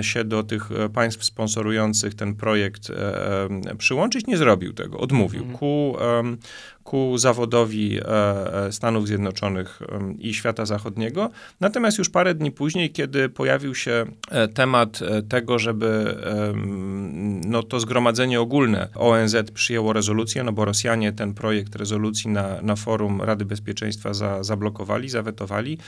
się 0.00 0.24
do 0.24 0.42
tych 0.42 0.68
państw 0.94 1.24
sponsorujących 1.24 2.14
ten 2.14 2.34
projekt 2.34 2.90
e, 2.90 2.94
e 3.70 3.76
przyłączyć. 3.78 4.26
Nie 4.26 4.36
zrobił 4.36 4.72
tego, 4.72 4.98
odmówił. 4.98 5.40
Mhm. 5.40 5.58
Ku 5.58 5.96
e, 6.00 6.36
ku 6.84 7.18
zawodowi 7.18 7.98
e, 7.98 8.66
e, 8.66 8.72
Stanów 8.72 9.06
Zjednoczonych 9.06 9.80
i 10.18 10.34
świata 10.34 10.66
zachodniego. 10.66 11.30
Natomiast 11.60 11.98
już 11.98 12.10
parę 12.10 12.34
dni 12.34 12.52
później, 12.52 12.90
kiedy 12.90 13.28
pojawił 13.28 13.74
się 13.74 14.06
e, 14.30 14.48
temat 14.48 15.00
tego, 15.28 15.58
żeby 15.58 16.16
no, 17.46 17.62
to 17.62 17.80
zgromadzenie 17.80 18.40
ogólne 18.40 18.88
ONZ 18.94 19.36
przyjęło 19.54 19.92
rezolucję, 19.92 20.44
no 20.44 20.52
bo 20.52 20.64
Rosjanie 20.64 21.12
ten 21.12 21.34
projekt 21.34 21.76
rezolucji 21.76 22.30
na, 22.30 22.62
na 22.62 22.76
forum 22.76 23.22
Rady 23.22 23.44
Bezpieczeństwa 23.44 23.83
za, 23.92 24.42
zablokowali, 24.42 25.08
zawetowali. 25.08 25.78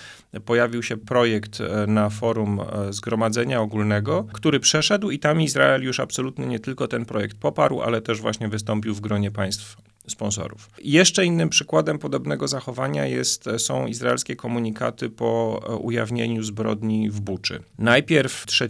Pojawił 0.45 0.83
się 0.83 0.97
projekt 0.97 1.59
na 1.87 2.11
forum 2.11 2.61
zgromadzenia 2.91 3.61
ogólnego, 3.61 4.27
który 4.33 4.61
przeszedł 4.61 5.11
i 5.11 5.19
tam 5.19 5.41
Izrael 5.41 5.83
już 5.83 6.01
absolutnie 6.01 6.47
nie 6.47 6.61
tylko 6.61 6.89
ten 6.89 7.05
projekt 7.05 7.37
poparł, 7.39 7.83
ale 7.83 8.03
też 8.03 8.21
właśnie 8.21 8.49
wystąpił 8.49 8.95
w 8.95 9.01
gronie 9.01 9.31
państw 9.31 9.77
sponsorów. 10.09 10.71
Jeszcze 10.85 11.25
innym 11.25 11.49
przykładem 11.49 11.99
podobnego 11.99 12.49
zachowania 12.49 13.07
jest, 13.07 13.45
są 13.59 13.87
izraelskie 13.87 14.37
komunikaty 14.37 15.11
po 15.11 15.63
e, 15.69 15.77
ujawnieniu 15.77 16.43
zbrodni 16.43 17.11
w 17.11 17.21
Buczy. 17.21 17.63
Najpierw 17.79 18.47
3 18.47 18.69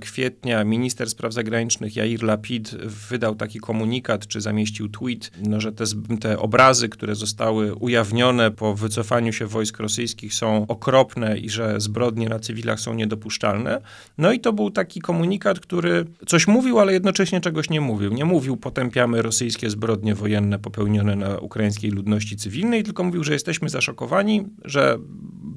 kwietnia 0.00 0.64
minister 0.64 1.10
spraw 1.10 1.32
zagranicznych 1.32 1.96
Jair 1.96 2.22
Lapid 2.22 2.74
wydał 3.10 3.34
taki 3.34 3.60
komunikat, 3.60 4.26
czy 4.26 4.40
zamieścił 4.40 4.88
tweet, 4.88 5.30
no, 5.42 5.60
że 5.60 5.72
te, 5.72 5.84
te 6.20 6.38
obrazy, 6.38 6.88
które 6.88 7.14
zostały 7.14 7.74
ujawnione 7.74 8.50
po 8.50 8.74
wycofaniu 8.74 9.32
się 9.32 9.46
wojsk 9.46 9.78
rosyjskich 9.78 10.34
są 10.34 10.66
okropne 10.68 11.38
i 11.38 11.50
że 11.50 11.80
zbrodnie 11.80 12.28
na 12.28 12.38
cywilach 12.38 12.80
są 12.80 12.94
niedopuszczalne. 12.94 13.80
No 14.18 14.32
i 14.32 14.40
to 14.40 14.52
był 14.52 14.70
taki 14.70 15.00
komunikat, 15.00 15.60
który 15.60 16.04
coś 16.26 16.46
mówił, 16.46 16.78
ale 16.78 16.92
jednocześnie 16.92 17.40
czegoś 17.40 17.70
nie 17.70 17.80
mówił. 17.80 18.12
Nie 18.12 18.24
mówił 18.24 18.56
potępiamy 18.56 19.22
rosyjskie 19.22 19.70
zbrodnie 19.70 20.14
wojenne 20.14 20.51
wojenne 20.52 20.58
popełnione 20.58 21.16
na 21.16 21.38
ukraińskiej 21.38 21.90
ludności 21.90 22.36
cywilnej, 22.36 22.82
tylko 22.82 23.04
mówił, 23.04 23.24
że 23.24 23.32
jesteśmy 23.32 23.68
zaszokowani, 23.68 24.44
że 24.64 24.98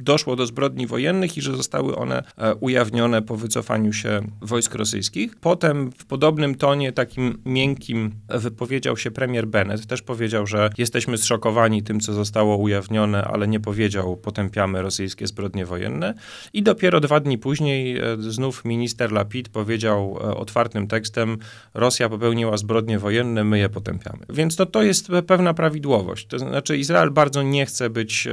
doszło 0.05 0.35
do 0.35 0.45
zbrodni 0.45 0.87
wojennych 0.87 1.37
i 1.37 1.41
że 1.41 1.55
zostały 1.57 1.95
one 1.95 2.23
e, 2.37 2.55
ujawnione 2.55 3.21
po 3.21 3.35
wycofaniu 3.35 3.93
się 3.93 4.21
wojsk 4.41 4.75
rosyjskich. 4.75 5.35
Potem 5.35 5.91
w 5.91 6.05
podobnym 6.05 6.55
tonie, 6.55 6.91
takim 6.91 7.37
miękkim, 7.45 8.11
wypowiedział 8.29 8.97
się 8.97 9.11
premier 9.11 9.47
Bennett. 9.47 9.87
Też 9.87 10.01
powiedział, 10.01 10.47
że 10.47 10.69
jesteśmy 10.77 11.17
zszokowani 11.17 11.83
tym, 11.83 11.99
co 11.99 12.13
zostało 12.13 12.57
ujawnione, 12.57 13.23
ale 13.23 13.47
nie 13.47 13.59
powiedział, 13.59 14.17
potępiamy 14.17 14.81
rosyjskie 14.81 15.27
zbrodnie 15.27 15.65
wojenne. 15.65 16.13
I 16.53 16.63
dopiero 16.63 16.99
dwa 16.99 17.19
dni 17.19 17.37
później 17.37 17.97
e, 17.97 18.03
znów 18.19 18.65
minister 18.65 19.11
Lapid 19.11 19.49
powiedział 19.49 20.17
e, 20.17 20.35
otwartym 20.35 20.87
tekstem, 20.87 21.37
Rosja 21.73 22.09
popełniła 22.09 22.57
zbrodnie 22.57 22.99
wojenne, 22.99 23.43
my 23.43 23.59
je 23.59 23.69
potępiamy. 23.69 24.25
Więc 24.29 24.55
to, 24.55 24.65
to 24.65 24.83
jest 24.87 25.07
pewna 25.27 25.53
prawidłowość. 25.53 26.27
To 26.27 26.39
znaczy 26.39 26.77
Izrael 26.77 27.11
bardzo 27.11 27.43
nie 27.43 27.65
chce 27.65 27.89
być, 27.89 28.27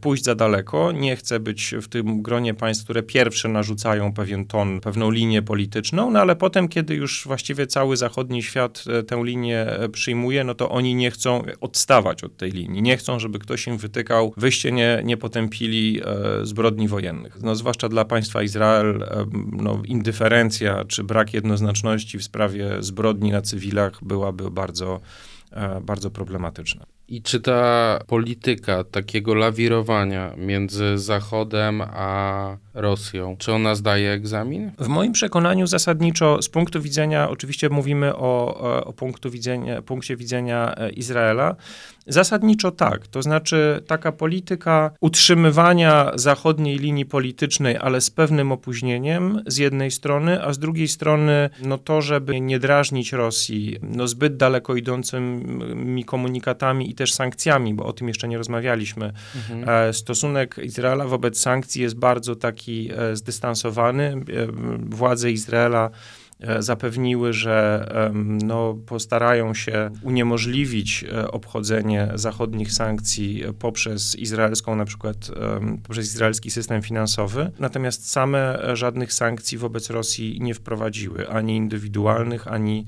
pójść 0.00 0.24
za 0.24 0.34
daleko, 0.34 0.92
nie 0.92 1.16
chce 1.16 1.40
być 1.40 1.74
w 1.82 1.88
tym 1.88 2.22
gronie 2.22 2.54
państw, 2.54 2.84
które 2.84 3.02
pierwsze 3.02 3.48
narzucają 3.48 4.12
pewien 4.12 4.44
ton, 4.44 4.80
pewną 4.80 5.10
linię 5.10 5.42
polityczną, 5.42 6.10
no 6.10 6.20
ale 6.20 6.36
potem, 6.36 6.68
kiedy 6.68 6.94
już 6.94 7.24
właściwie 7.26 7.66
cały 7.66 7.96
zachodni 7.96 8.42
świat 8.42 8.84
e, 8.88 9.02
tę 9.02 9.22
linię 9.24 9.58
e, 9.60 9.88
przyjmuje, 9.88 10.44
no 10.44 10.54
to 10.54 10.70
oni 10.70 10.94
nie 10.94 11.10
chcą 11.10 11.42
odstawać 11.60 12.24
od 12.24 12.36
tej 12.36 12.50
linii. 12.50 12.82
Nie 12.82 12.96
chcą, 12.96 13.18
żeby 13.18 13.38
ktoś 13.38 13.66
im 13.66 13.78
wytykał, 13.78 14.32
wyście 14.36 14.72
nie, 14.72 15.02
nie 15.04 15.16
potępili 15.16 16.00
e, 16.04 16.46
zbrodni 16.46 16.88
wojennych. 16.88 17.42
No, 17.42 17.56
zwłaszcza 17.56 17.88
dla 17.88 18.04
państwa 18.04 18.42
Izrael 18.42 19.02
e, 19.02 19.26
no, 19.52 19.82
indyferencja 19.86 20.84
czy 20.84 21.04
brak 21.04 21.34
jednoznaczności 21.34 22.18
w 22.18 22.24
sprawie 22.24 22.70
zbrodni 22.80 23.30
na 23.30 23.42
cywilach 23.42 24.04
byłaby 24.04 24.50
bardzo, 24.50 24.94
e, 24.94 25.33
bardzo 25.82 26.10
problematyczna. 26.10 26.86
I 27.08 27.22
czy 27.22 27.40
ta 27.40 27.98
polityka 28.06 28.84
takiego 28.84 29.34
lawirowania 29.34 30.34
między 30.36 30.98
Zachodem 30.98 31.82
a 31.82 32.56
Rosją, 32.74 33.36
czy 33.38 33.52
ona 33.52 33.74
zdaje 33.74 34.10
egzamin? 34.10 34.70
W 34.78 34.88
moim 34.88 35.12
przekonaniu 35.12 35.66
zasadniczo 35.66 36.42
z 36.42 36.48
punktu 36.48 36.82
widzenia, 36.82 37.30
oczywiście 37.30 37.68
mówimy 37.68 38.16
o, 38.16 38.84
o 38.84 38.92
punktu 38.92 39.30
widzenia, 39.30 39.82
punkcie 39.82 40.16
widzenia 40.16 40.74
e, 40.76 40.90
Izraela, 40.90 41.56
zasadniczo 42.06 42.70
tak. 42.70 43.06
To 43.06 43.22
znaczy 43.22 43.82
taka 43.86 44.12
polityka 44.12 44.90
utrzymywania 45.00 46.12
zachodniej 46.14 46.78
linii 46.78 47.06
politycznej, 47.06 47.76
ale 47.76 48.00
z 48.00 48.10
pewnym 48.10 48.52
opóźnieniem 48.52 49.42
z 49.46 49.56
jednej 49.56 49.90
strony, 49.90 50.44
a 50.44 50.52
z 50.52 50.58
drugiej 50.58 50.88
strony 50.88 51.50
no 51.62 51.78
to, 51.78 52.02
żeby 52.02 52.40
nie 52.40 52.58
drażnić 52.58 53.12
Rosji 53.12 53.76
no 53.82 54.08
zbyt 54.08 54.36
daleko 54.36 54.76
idącymi 54.76 56.04
komunikatami 56.04 56.90
i 56.94 56.96
też 56.96 57.14
sankcjami, 57.14 57.74
bo 57.74 57.84
o 57.84 57.92
tym 57.92 58.08
jeszcze 58.08 58.28
nie 58.28 58.38
rozmawialiśmy. 58.38 59.12
Mhm. 59.36 59.88
E, 59.88 59.92
stosunek 59.92 60.56
Izraela 60.62 61.06
wobec 61.06 61.40
sankcji 61.40 61.82
jest 61.82 61.96
bardzo 61.96 62.36
taki 62.36 62.90
e, 62.96 63.16
zdystansowany. 63.16 64.04
E, 64.04 64.16
władze 64.78 65.30
Izraela 65.30 65.90
zapewniły, 66.58 67.32
że 67.32 67.88
no, 68.44 68.74
postarają 68.86 69.54
się 69.54 69.90
uniemożliwić 70.02 71.04
obchodzenie 71.30 72.08
zachodnich 72.14 72.72
sankcji 72.72 73.42
poprzez 73.58 74.16
izraelską, 74.16 74.76
na 74.76 74.84
przykład 74.84 75.30
poprzez 75.82 76.06
izraelski 76.06 76.50
system 76.50 76.82
finansowy. 76.82 77.50
Natomiast 77.58 78.10
same 78.10 78.58
żadnych 78.72 79.12
sankcji 79.12 79.58
wobec 79.58 79.90
Rosji 79.90 80.38
nie 80.40 80.54
wprowadziły, 80.54 81.28
ani 81.28 81.56
indywidualnych, 81.56 82.48
ani 82.48 82.84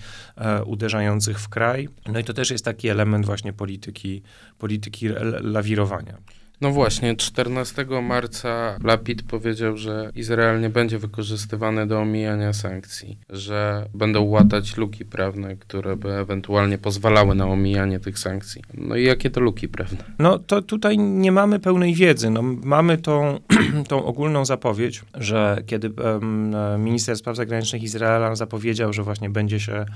uderzających 0.67 1.41
w 1.41 1.49
kraj. 1.49 1.89
No 2.13 2.19
i 2.19 2.25
to 2.25 2.33
też 2.33 2.51
jest 2.51 2.65
taki 2.65 2.89
element 2.89 3.27
właśnie 3.27 3.53
polityki, 3.53 4.23
polityki 4.59 5.09
lawirowania. 5.41 6.19
No 6.61 6.71
właśnie, 6.71 7.17
14 7.17 7.87
marca 8.03 8.77
Lapid 8.85 9.23
powiedział, 9.23 9.77
że 9.77 10.11
Izrael 10.15 10.61
nie 10.61 10.71
będzie 10.71 10.99
wykorzystywany 10.99 11.87
do 11.87 12.01
omijania 12.01 12.53
sankcji, 12.53 13.19
że 13.31 13.87
będą 13.95 14.23
łatać 14.23 14.77
luki 14.77 15.05
prawne, 15.05 15.57
które 15.57 15.97
by 15.97 16.13
ewentualnie 16.13 16.79
pozwalały 16.79 17.35
na 17.35 17.47
omijanie 17.47 18.01
tych 18.01 18.19
sankcji. 18.19 18.63
No 18.75 18.97
i 18.97 19.05
jakie 19.05 19.31
to 19.31 19.41
luki 19.41 19.69
prawne? 19.69 19.99
No 20.19 20.39
to 20.39 20.63
tutaj 20.63 20.99
nie 20.99 21.33
mamy 21.33 21.59
pełnej 21.59 21.95
wiedzy. 21.95 22.31
No, 22.31 22.43
mamy 22.43 22.99
tą, 22.99 23.41
tą 23.89 24.05
ogólną 24.05 24.45
zapowiedź, 24.45 25.03
że 25.15 25.63
kiedy 25.67 25.91
um, 26.03 26.55
minister 26.85 27.17
spraw 27.17 27.37
zagranicznych 27.37 27.83
Izraela 27.83 28.35
zapowiedział, 28.35 28.93
że 28.93 29.03
właśnie 29.03 29.31
będzie 29.31 29.61
się 29.61 29.87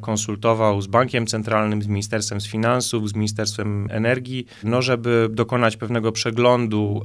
konsultował 0.00 0.82
z 0.82 0.86
Bankiem 0.86 1.26
Centralnym, 1.26 1.82
z 1.82 1.86
Ministerstwem 1.86 2.40
Finansów, 2.40 3.08
z 3.08 3.14
Ministerstwem 3.14 3.88
Energii, 3.90 4.46
no 4.62 4.82
żeby 4.82 5.28
dokonać 5.30 5.76
pewnego 5.76 6.12
przeglądu 6.12 7.02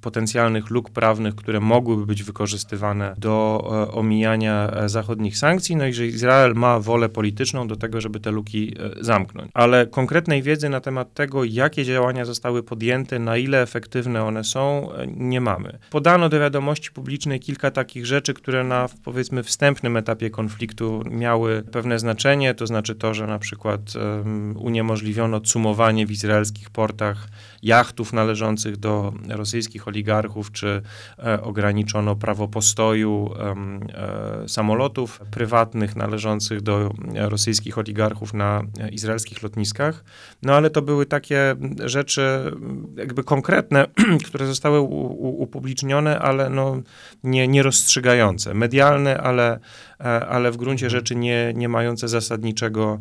potencjalnych 0.00 0.70
luk 0.70 0.90
prawnych, 0.90 1.34
które 1.34 1.60
mogłyby 1.60 2.06
być 2.06 2.22
wykorzystywane 2.22 3.14
do 3.18 3.64
omijania 3.92 4.72
zachodnich 4.86 5.38
sankcji, 5.38 5.76
no 5.76 5.86
i 5.86 5.92
że 5.92 6.06
Izrael 6.06 6.54
ma 6.54 6.80
wolę 6.80 7.08
polityczną 7.08 7.68
do 7.68 7.76
tego, 7.76 8.00
żeby 8.00 8.20
te 8.20 8.30
luki 8.30 8.76
zamknąć. 9.00 9.50
Ale 9.54 9.86
konkretnej 9.86 10.42
wiedzy 10.42 10.68
na 10.68 10.80
temat 10.80 11.14
tego, 11.14 11.44
jakie 11.44 11.84
działania 11.84 12.24
zostały 12.24 12.62
podjęte, 12.62 13.18
na 13.18 13.36
ile 13.36 13.62
efektywne 13.62 14.24
one 14.24 14.44
są, 14.44 14.88
nie 15.16 15.40
mamy. 15.40 15.78
Podano 15.90 16.28
do 16.28 16.40
wiadomości 16.40 16.90
publicznej 16.92 17.40
kilka 17.40 17.70
takich 17.70 18.06
rzeczy, 18.06 18.34
które 18.34 18.64
na 18.64 18.88
powiedzmy 19.04 19.42
wstępnym 19.42 19.96
etapie 19.96 20.30
konfliktu 20.30 21.02
miały 21.10 21.62
pewne 21.62 21.98
znaczenie, 21.98 22.19
to 22.56 22.66
znaczy 22.66 22.94
to, 22.94 23.14
że 23.14 23.26
na 23.26 23.38
przykład 23.38 23.80
um, 23.96 24.56
uniemożliwiono 24.56 25.40
cumowanie 25.40 26.06
w 26.06 26.10
izraelskich 26.10 26.70
portach 26.70 27.28
jachtów 27.62 28.12
należących 28.12 28.76
do 28.76 29.12
rosyjskich 29.28 29.88
oligarchów, 29.88 30.52
czy 30.52 30.82
e, 31.18 31.42
ograniczono 31.42 32.16
prawo 32.16 32.48
postoju 32.48 33.30
e, 33.38 34.48
samolotów 34.48 35.20
prywatnych 35.30 35.96
należących 35.96 36.60
do 36.60 36.90
rosyjskich 37.14 37.78
oligarchów 37.78 38.34
na 38.34 38.62
izraelskich 38.92 39.42
lotniskach. 39.42 40.04
No 40.42 40.54
ale 40.54 40.70
to 40.70 40.82
były 40.82 41.06
takie 41.06 41.56
rzeczy 41.84 42.52
jakby 42.96 43.24
konkretne, 43.24 43.86
które 44.26 44.46
zostały 44.46 44.80
upublicznione, 44.80 46.18
ale 46.18 46.50
no, 46.50 46.82
nie, 47.24 47.48
nie 47.48 47.62
rozstrzygające. 47.62 48.54
Medialne, 48.54 49.18
ale, 49.18 49.60
e, 50.00 50.04
ale 50.04 50.50
w 50.50 50.56
gruncie 50.56 50.90
rzeczy 50.90 51.16
nie, 51.16 51.52
nie 51.56 51.68
mające 51.68 52.08
zasadniczego, 52.08 53.00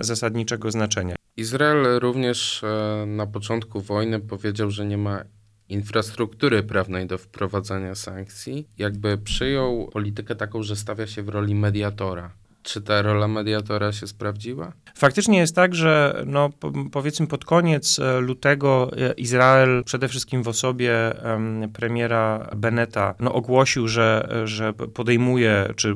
zasadniczego 0.00 0.70
znaczenia. 0.70 1.14
Izrael 1.36 1.98
również 2.00 2.64
e, 2.64 3.06
na 3.06 3.26
początku 3.26 3.80
wojny 3.80 4.20
powiedział, 4.20 4.70
że 4.70 4.86
nie 4.86 4.98
ma 4.98 5.24
infrastruktury 5.68 6.62
prawnej 6.62 7.06
do 7.06 7.18
wprowadzania 7.18 7.94
sankcji. 7.94 8.68
Jakby 8.78 9.18
przyjął 9.18 9.88
politykę 9.92 10.36
taką, 10.36 10.62
że 10.62 10.76
stawia 10.76 11.06
się 11.06 11.22
w 11.22 11.28
roli 11.28 11.54
mediatora. 11.54 12.30
Czy 12.62 12.80
ta 12.82 13.02
rola 13.02 13.28
mediatora 13.28 13.92
się 13.92 14.06
sprawdziła? 14.06 14.72
Faktycznie 14.94 15.38
jest 15.38 15.54
tak, 15.54 15.74
że 15.74 16.22
no, 16.26 16.50
powiedzmy 16.92 17.26
pod 17.26 17.44
koniec 17.44 17.98
e, 17.98 18.20
lutego 18.20 18.90
e, 18.96 19.12
Izrael, 19.12 19.84
przede 19.84 20.08
wszystkim 20.08 20.42
w 20.42 20.48
osobie 20.48 21.12
premiera 21.72 22.50
Beneta, 22.56 23.14
no, 23.20 23.32
ogłosił, 23.32 23.88
że, 23.88 24.28
że 24.44 24.72
podejmuje, 24.72 25.72
czy 25.76 25.94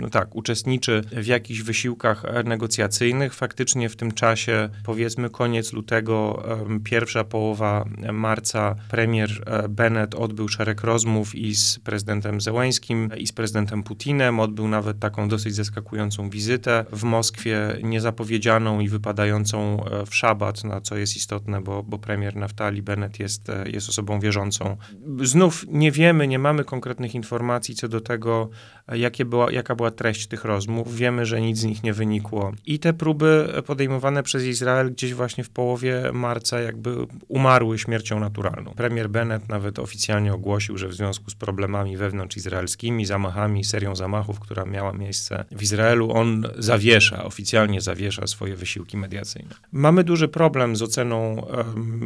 no 0.00 0.10
tak, 0.10 0.36
uczestniczy 0.36 1.02
w 1.12 1.26
jakichś 1.26 1.60
wysiłkach 1.60 2.24
negocjacyjnych. 2.44 3.34
Faktycznie 3.34 3.88
w 3.88 3.96
tym 3.96 4.12
czasie, 4.12 4.68
powiedzmy 4.84 5.30
koniec 5.30 5.72
lutego, 5.72 6.42
pierwsza 6.84 7.24
połowa 7.24 7.84
marca, 8.12 8.74
premier 8.90 9.42
e, 9.46 9.68
Bennett 9.68 10.14
odbył 10.14 10.48
szereg 10.48 10.80
rozmów 10.80 11.34
i 11.34 11.54
z 11.54 11.78
prezydentem 11.78 12.40
Zełańskim, 12.40 13.10
i 13.18 13.26
z 13.26 13.32
prezydentem 13.32 13.82
Putinem. 13.82 14.40
Odbył 14.40 14.68
nawet 14.68 14.98
taką 14.98 15.28
dosyć 15.28 15.54
zaskakującą 15.70 16.30
wizytę 16.30 16.84
w 16.92 17.02
Moskwie. 17.04 17.76
Nie 17.82 18.00
zapowiedzianą 18.00 18.80
i 18.80 18.88
wypadającą 18.88 19.84
e, 19.84 20.06
w 20.06 20.14
szabat, 20.14 20.64
na 20.64 20.80
co 20.80 20.96
jest 20.96 21.16
istotne, 21.16 21.60
bo, 21.60 21.82
bo 21.82 21.98
premier 21.98 22.36
Naftali 22.36 22.82
Bennett 22.82 23.18
jest, 23.18 23.48
e, 23.48 23.70
jest 23.70 23.88
osobą 23.88 24.20
wierzącą. 24.20 24.76
Znów 25.22 25.64
nie 25.68 25.92
wiemy, 25.92 26.28
nie 26.28 26.38
mamy 26.38 26.64
konkretnych 26.64 27.14
informacji 27.14 27.74
co 27.74 27.88
do 27.88 28.00
tego, 28.00 28.48
jakie 28.96 29.24
była, 29.24 29.52
jaka 29.52 29.74
była 29.74 29.90
treść 29.90 30.26
tych 30.26 30.44
rozmów. 30.44 30.96
Wiemy, 30.96 31.26
że 31.26 31.40
nic 31.40 31.58
z 31.58 31.64
nich 31.64 31.82
nie 31.82 31.92
wynikło. 31.92 32.52
I 32.66 32.78
te 32.78 32.92
próby 32.92 33.52
podejmowane 33.66 34.22
przez 34.22 34.44
Izrael 34.44 34.92
gdzieś 34.92 35.14
właśnie 35.14 35.44
w 35.44 35.50
połowie 35.50 36.10
marca 36.12 36.60
jakby 36.60 36.96
umarły 37.28 37.78
śmiercią 37.78 38.20
naturalną. 38.20 38.72
Premier 38.76 39.10
Bennett 39.10 39.48
nawet 39.48 39.78
oficjalnie 39.78 40.34
ogłosił, 40.34 40.78
że 40.78 40.88
w 40.88 40.94
związku 40.94 41.30
z 41.30 41.34
problemami 41.34 41.96
wewnątrz 41.96 42.36
izraelskimi, 42.36 43.06
zamachami, 43.06 43.64
serią 43.64 43.96
zamachów, 43.96 44.40
która 44.40 44.64
miała 44.64 44.92
miejsce 44.92 45.44
w 45.52 45.62
Izraelu, 45.62 46.12
on 46.12 46.46
zawiesza, 46.58 47.24
oficjalnie 47.24 47.80
zawiesza 47.80 48.26
swoje 48.26 48.56
wysiłki 48.56 48.96
mediacyjne. 48.96 49.54
Mamy 49.72 50.04
duży 50.04 50.28
problem 50.28 50.76
z 50.76 50.82
oceną 50.82 51.46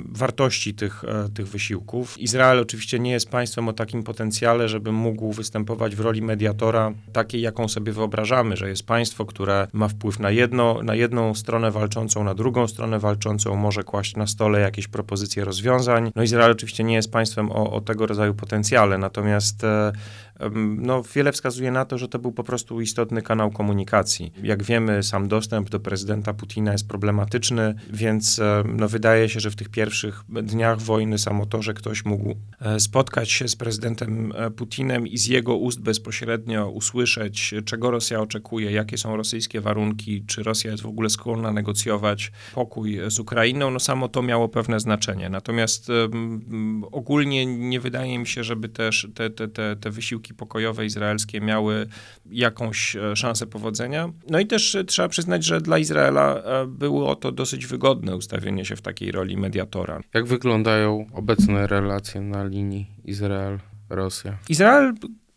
wartości 0.04 0.74
tych, 0.74 1.04
e, 1.04 1.28
tych 1.34 1.48
wysiłków. 1.48 2.18
Izrael 2.18 2.58
oczywiście 2.58 2.98
nie 2.98 3.10
jest 3.10 3.30
państwem 3.30 3.68
o 3.68 3.72
takim 3.72 4.02
potencjale, 4.02 4.68
żeby 4.68 4.92
mógł 4.92 5.32
występować 5.32 5.96
w 5.96 6.00
roli 6.00 6.22
mediatora 6.22 6.73
takiej, 7.12 7.40
jaką 7.40 7.68
sobie 7.68 7.92
wyobrażamy, 7.92 8.56
że 8.56 8.68
jest 8.68 8.86
państwo, 8.86 9.26
które 9.26 9.68
ma 9.72 9.88
wpływ 9.88 10.20
na, 10.20 10.30
jedno, 10.30 10.82
na 10.82 10.94
jedną 10.94 11.34
stronę 11.34 11.70
walczącą, 11.70 12.24
na 12.24 12.34
drugą 12.34 12.68
stronę 12.68 12.98
walczącą, 12.98 13.56
może 13.56 13.84
kłaść 13.84 14.16
na 14.16 14.26
stole 14.26 14.60
jakieś 14.60 14.88
propozycje 14.88 15.44
rozwiązań. 15.44 16.12
No 16.14 16.22
Izrael 16.22 16.50
oczywiście 16.50 16.84
nie 16.84 16.94
jest 16.94 17.12
państwem 17.12 17.52
o, 17.52 17.72
o 17.72 17.80
tego 17.80 18.06
rodzaju 18.06 18.34
potencjale, 18.34 18.98
natomiast 18.98 19.64
e, 19.64 19.92
no, 20.76 21.02
wiele 21.14 21.32
wskazuje 21.32 21.70
na 21.70 21.84
to, 21.84 21.98
że 21.98 22.08
to 22.08 22.18
był 22.18 22.32
po 22.32 22.44
prostu 22.44 22.80
istotny 22.80 23.22
kanał 23.22 23.50
komunikacji. 23.50 24.32
Jak 24.42 24.62
wiemy, 24.62 25.02
sam 25.02 25.28
dostęp 25.28 25.70
do 25.70 25.80
prezydenta 25.80 26.34
Putina 26.34 26.72
jest 26.72 26.88
problematyczny, 26.88 27.74
więc 27.90 28.40
no, 28.64 28.88
wydaje 28.88 29.28
się, 29.28 29.40
że 29.40 29.50
w 29.50 29.56
tych 29.56 29.68
pierwszych 29.68 30.24
dniach 30.28 30.80
wojny 30.80 31.18
samo 31.18 31.46
to, 31.46 31.62
że 31.62 31.74
ktoś 31.74 32.04
mógł 32.04 32.34
e, 32.60 32.80
spotkać 32.80 33.30
się 33.30 33.48
z 33.48 33.56
prezydentem 33.56 34.32
e, 34.36 34.50
Putinem 34.50 35.06
i 35.06 35.18
z 35.18 35.26
jego 35.26 35.56
ust 35.56 35.80
bezpośrednio 35.80 36.63
usłyszeć, 36.68 37.54
czego 37.64 37.90
Rosja 37.90 38.20
oczekuje, 38.20 38.72
jakie 38.72 38.98
są 38.98 39.16
rosyjskie 39.16 39.60
warunki, 39.60 40.24
czy 40.26 40.42
Rosja 40.42 40.70
jest 40.70 40.82
w 40.82 40.86
ogóle 40.86 41.10
skłonna 41.10 41.52
negocjować 41.52 42.32
pokój 42.54 42.98
z 43.06 43.18
Ukrainą, 43.18 43.70
no 43.70 43.80
samo 43.80 44.08
to 44.08 44.22
miało 44.22 44.48
pewne 44.48 44.80
znaczenie. 44.80 45.28
Natomiast 45.28 45.88
um, 45.88 46.84
ogólnie 46.92 47.46
nie 47.46 47.80
wydaje 47.80 48.18
mi 48.18 48.26
się, 48.26 48.44
żeby 48.44 48.68
też 48.68 49.08
te, 49.14 49.30
te, 49.30 49.48
te, 49.48 49.76
te 49.76 49.90
wysiłki 49.90 50.34
pokojowe 50.34 50.86
izraelskie 50.86 51.40
miały 51.40 51.86
jakąś 52.30 52.96
e, 52.96 53.16
szansę 53.16 53.46
powodzenia. 53.46 54.12
No 54.30 54.40
i 54.40 54.46
też 54.46 54.76
trzeba 54.86 55.08
przyznać, 55.08 55.44
że 55.44 55.60
dla 55.60 55.78
Izraela 55.78 56.34
e, 56.34 56.66
było 56.66 57.16
to 57.16 57.32
dosyć 57.32 57.66
wygodne 57.66 58.16
ustawienie 58.16 58.64
się 58.64 58.76
w 58.76 58.82
takiej 58.82 59.12
roli 59.12 59.36
mediatora. 59.36 60.00
Jak 60.14 60.26
wyglądają 60.26 61.06
obecne 61.12 61.66
relacje 61.66 62.20
na 62.20 62.44
linii 62.44 62.86
Izrael-Rosja? 63.04 64.32
Izrael 64.48 64.94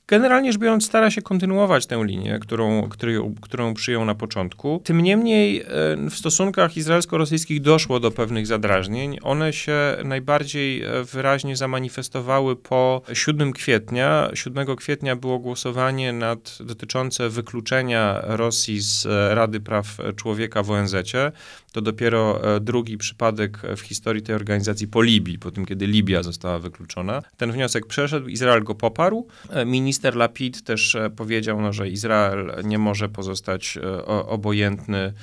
Generalnie 0.10 0.52
rzecz 0.52 0.62
biorąc, 0.62 0.86
stara 0.86 1.12
się 1.12 1.22
kontynuować 1.22 1.86
tę 1.86 2.04
linię, 2.06 2.40
którą, 2.40 2.90
którą, 2.90 3.36
którą 3.42 3.74
przyjął 3.74 4.06
na 4.06 4.16
początku. 4.16 4.82
Tym 4.84 5.02
niemniej 5.02 5.66
w 6.10 6.16
stosunkach 6.16 6.78
izraelsko-rosyjskich 6.78 7.62
doszło 7.62 8.00
do 8.00 8.12
pewnych 8.12 8.48
zadrażnień. 8.48 9.18
One 9.22 9.54
się 9.54 9.78
najbardziej 10.04 10.84
e, 10.84 11.04
wyraźnie 11.04 11.56
zamanifestowały 11.56 12.56
po 12.56 13.02
7 13.14 13.54
kwietnia. 13.54 14.30
7 14.34 14.76
kwietnia 14.76 15.16
było 15.16 15.40
głosowanie 15.40 16.14
nad, 16.14 16.58
dotyczące 16.60 17.30
wykluczenia 17.30 18.22
Rosji 18.24 18.82
z 18.82 19.06
e, 19.06 19.36
Rady 19.36 19.60
Praw 19.60 19.98
Człowieka 20.16 20.64
w 20.64 20.72
ONZ. 20.72 20.96
To 21.78 21.82
dopiero 21.82 22.56
e, 22.56 22.60
drugi 22.60 22.98
przypadek 22.98 23.62
w 23.78 23.80
historii 23.80 24.24
tej 24.24 24.36
organizacji 24.36 24.88
po 24.88 25.02
Libii, 25.02 25.40
po 25.40 25.52
tym, 25.52 25.66
kiedy 25.66 25.88
Libia 25.88 26.24
została 26.24 26.60
wykluczona. 26.60 27.22
Ten 27.38 27.52
wniosek 27.52 27.86
przeszedł, 27.86 28.28
Izrael 28.28 28.64
go 28.64 28.76
poparł. 28.76 29.28
Minister 29.66 29.98
Minister 29.98 30.16
Lapid 30.16 30.64
też 30.64 30.96
e, 30.96 31.10
powiedział, 31.10 31.62
no, 31.62 31.74
że 31.74 31.90
Izrael 31.90 32.54
nie 32.64 32.78
może 32.78 33.10
pozostać 33.10 33.78
e, 33.78 34.06
obojętny 34.06 34.98
e, 34.98 35.14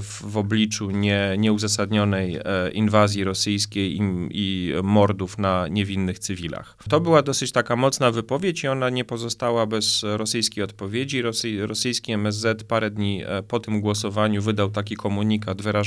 w, 0.00 0.22
w 0.22 0.36
obliczu 0.36 0.90
nie, 0.90 1.34
nieuzasadnionej 1.38 2.38
inwazji 2.72 3.24
rosyjskiej 3.24 3.96
i, 3.96 4.00
i, 4.30 4.72
mordów 4.82 5.38
na 5.38 5.68
niewinnych 5.68 6.18
cywilach. 6.18 6.76
To 6.88 7.00
była 7.00 7.22
dosyć 7.22 7.52
taka 7.52 7.76
mocna 7.76 8.10
wypowiedź 8.10 8.64
i 8.64 8.68
ona 8.68 8.90
nie 8.90 9.04
pozostała 9.04 9.66
bez 9.66 10.02
rosyjskiej 10.02 10.64
odpowiedzi. 10.64 11.22
Rosy, 11.22 11.66
rosyjski 11.66 12.12
MSZ 12.12 12.64
parę 12.64 12.90
dni 12.90 13.22
po 13.48 13.60
tym 13.60 13.80
głosowaniu 13.80 14.42
wydał 14.42 14.70
taki 14.70 14.96
komunikat 14.96 15.62
wyrażający 15.62 15.79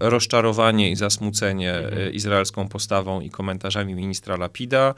rozczarowanie 0.00 0.90
i 0.90 0.96
zasmucenie 0.96 1.82
izraelską 2.12 2.68
postawą 2.68 3.20
i 3.20 3.30
komentarzami 3.30 3.94
ministra 3.94 4.36
Lapida. 4.36 4.94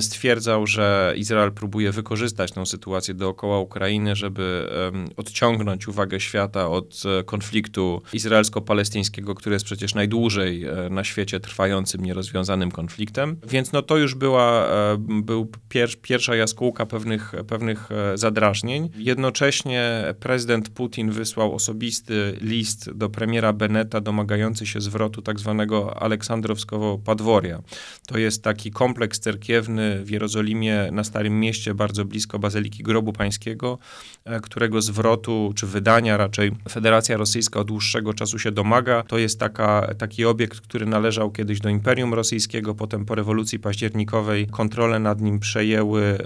Stwierdzał, 0.00 0.66
że 0.66 1.14
Izrael 1.16 1.52
próbuje 1.52 1.92
wykorzystać 1.92 2.52
tę 2.52 2.66
sytuację 2.66 3.14
dookoła 3.14 3.58
Ukrainy, 3.58 4.16
żeby 4.16 4.68
odciągnąć 5.16 5.88
uwagę 5.88 6.20
świata 6.20 6.68
od 6.68 7.02
e, 7.20 7.24
konfliktu 7.24 8.02
izraelsko-palestyńskiego, 8.12 9.34
który 9.34 9.54
jest 9.54 9.64
przecież 9.64 9.94
najdłużej 9.94 10.64
e, 10.64 10.90
na 10.90 11.04
świecie 11.04 11.40
trwającym, 11.40 12.04
nierozwiązanym 12.04 12.70
konfliktem. 12.70 13.36
Więc 13.48 13.72
no 13.72 13.82
to 13.82 13.96
już 13.96 14.14
była, 14.14 14.66
e, 14.66 14.96
był 14.98 15.50
pier, 15.68 15.90
pierwsza 16.02 16.36
jaskółka 16.36 16.86
pewnych, 16.86 17.32
pewnych 17.48 17.92
e, 17.92 18.18
zadrażnień. 18.18 18.90
Jednocześnie 18.96 20.04
prezydent 20.20 20.68
Putin 20.68 21.10
wysłał 21.10 21.54
osobisty 21.54 22.36
list 22.40 22.90
do 22.92 23.08
premiera 23.08 23.52
Beneta, 23.52 23.75
Beneta 23.76 24.00
domagający 24.00 24.66
się 24.66 24.80
zwrotu 24.80 25.22
tak 25.22 25.40
zwanego 25.40 26.02
Aleksandrowskiego 26.02 26.98
Padworia. 27.04 27.62
To 28.06 28.18
jest 28.18 28.42
taki 28.42 28.70
kompleks 28.70 29.20
cerkiewny 29.20 30.04
w 30.04 30.10
Jerozolimie 30.10 30.88
na 30.92 31.04
Starym 31.04 31.40
Mieście, 31.40 31.74
bardzo 31.74 32.04
blisko 32.04 32.38
Bazyliki 32.38 32.82
Grobu 32.82 33.12
Pańskiego, 33.12 33.78
e, 34.24 34.40
którego 34.40 34.82
zwrotu, 34.82 35.52
czy 35.56 35.66
wydania 35.66 36.16
raczej 36.16 36.52
Federacja 36.68 37.16
Rosyjska 37.16 37.60
od 37.60 37.66
dłuższego 37.66 38.14
czasu 38.14 38.38
się 38.38 38.52
domaga. 38.52 39.02
To 39.02 39.18
jest 39.18 39.40
taka, 39.40 39.94
taki 39.98 40.24
obiekt, 40.24 40.60
który 40.60 40.86
należał 40.86 41.30
kiedyś 41.30 41.60
do 41.60 41.68
Imperium 41.68 42.14
Rosyjskiego, 42.14 42.74
potem 42.74 43.04
po 43.04 43.14
rewolucji 43.14 43.58
październikowej 43.58 44.46
kontrolę 44.46 44.98
nad 44.98 45.20
nim 45.20 45.38
przejęły 45.38 46.02
e, 46.02 46.18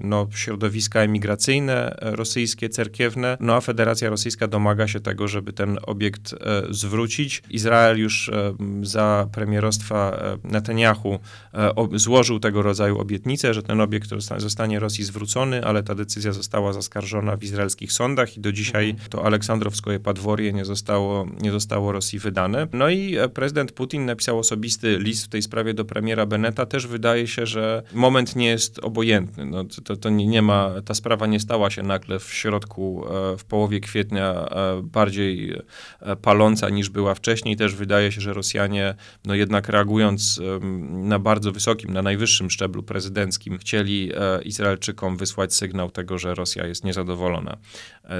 no, 0.00 0.26
środowiska 0.34 1.00
emigracyjne 1.00 1.96
e, 1.96 2.16
rosyjskie, 2.16 2.68
cerkiewne, 2.68 3.36
no 3.40 3.54
a 3.54 3.60
Federacja 3.60 4.10
Rosyjska 4.10 4.48
domaga 4.48 4.88
się 4.88 5.00
tego, 5.00 5.28
żeby 5.28 5.52
ten 5.52 5.78
obiekt 5.86 6.34
zwrócić. 6.84 7.42
Izrael 7.50 7.98
już 7.98 8.30
za 8.82 9.28
premierostwa 9.32 10.20
Netanyahu 10.44 11.18
złożył 11.94 12.40
tego 12.40 12.62
rodzaju 12.62 12.98
obietnicę, 12.98 13.54
że 13.54 13.62
ten 13.62 13.80
obiekt 13.80 14.10
zostanie 14.36 14.80
Rosji 14.80 15.04
zwrócony, 15.04 15.64
ale 15.64 15.82
ta 15.82 15.94
decyzja 15.94 16.32
została 16.32 16.72
zaskarżona 16.72 17.36
w 17.36 17.42
izraelskich 17.44 17.92
sądach 17.92 18.36
i 18.36 18.40
do 18.40 18.52
dzisiaj 18.52 18.90
mhm. 18.90 19.10
to 19.10 19.24
Aleksandrowskoje 19.24 20.00
Padworie 20.00 20.52
nie 20.52 20.64
zostało, 20.64 21.26
nie 21.40 21.52
zostało 21.52 21.92
Rosji 21.92 22.18
wydane. 22.18 22.68
No 22.72 22.90
i 22.90 23.16
prezydent 23.34 23.72
Putin 23.72 24.06
napisał 24.06 24.38
osobisty 24.38 24.98
list 24.98 25.24
w 25.24 25.28
tej 25.28 25.42
sprawie 25.42 25.74
do 25.74 25.84
premiera 25.84 26.26
Beneta. 26.26 26.66
Też 26.66 26.86
wydaje 26.86 27.26
się, 27.26 27.46
że 27.46 27.82
moment 27.92 28.36
nie 28.36 28.46
jest 28.46 28.78
obojętny. 28.78 29.44
No, 29.44 29.64
to, 29.84 29.96
to 29.96 30.10
nie, 30.10 30.26
nie 30.26 30.42
ma, 30.42 30.70
ta 30.84 30.94
sprawa 30.94 31.26
nie 31.26 31.40
stała 31.40 31.70
się 31.70 31.82
nagle 31.82 32.18
w 32.18 32.34
środku, 32.34 33.04
e, 33.04 33.36
w 33.36 33.44
połowie 33.44 33.80
kwietnia 33.80 34.32
e, 34.32 34.82
bardziej 34.82 35.54
e, 36.00 36.16
paląca 36.16 36.68
niż 36.74 36.88
była 36.90 37.14
wcześniej. 37.14 37.56
Też 37.56 37.74
wydaje 37.74 38.12
się, 38.12 38.20
że 38.20 38.32
Rosjanie, 38.32 38.94
no 39.24 39.34
jednak 39.34 39.68
reagując 39.68 40.40
na 40.90 41.18
bardzo 41.18 41.52
wysokim, 41.52 41.92
na 41.92 42.02
najwyższym 42.02 42.50
szczeblu 42.50 42.82
prezydenckim, 42.82 43.58
chcieli 43.58 44.12
Izraelczykom 44.44 45.16
wysłać 45.16 45.54
sygnał 45.54 45.90
tego, 45.90 46.18
że 46.18 46.34
Rosja 46.34 46.66
jest 46.66 46.84
niezadowolona 46.84 47.56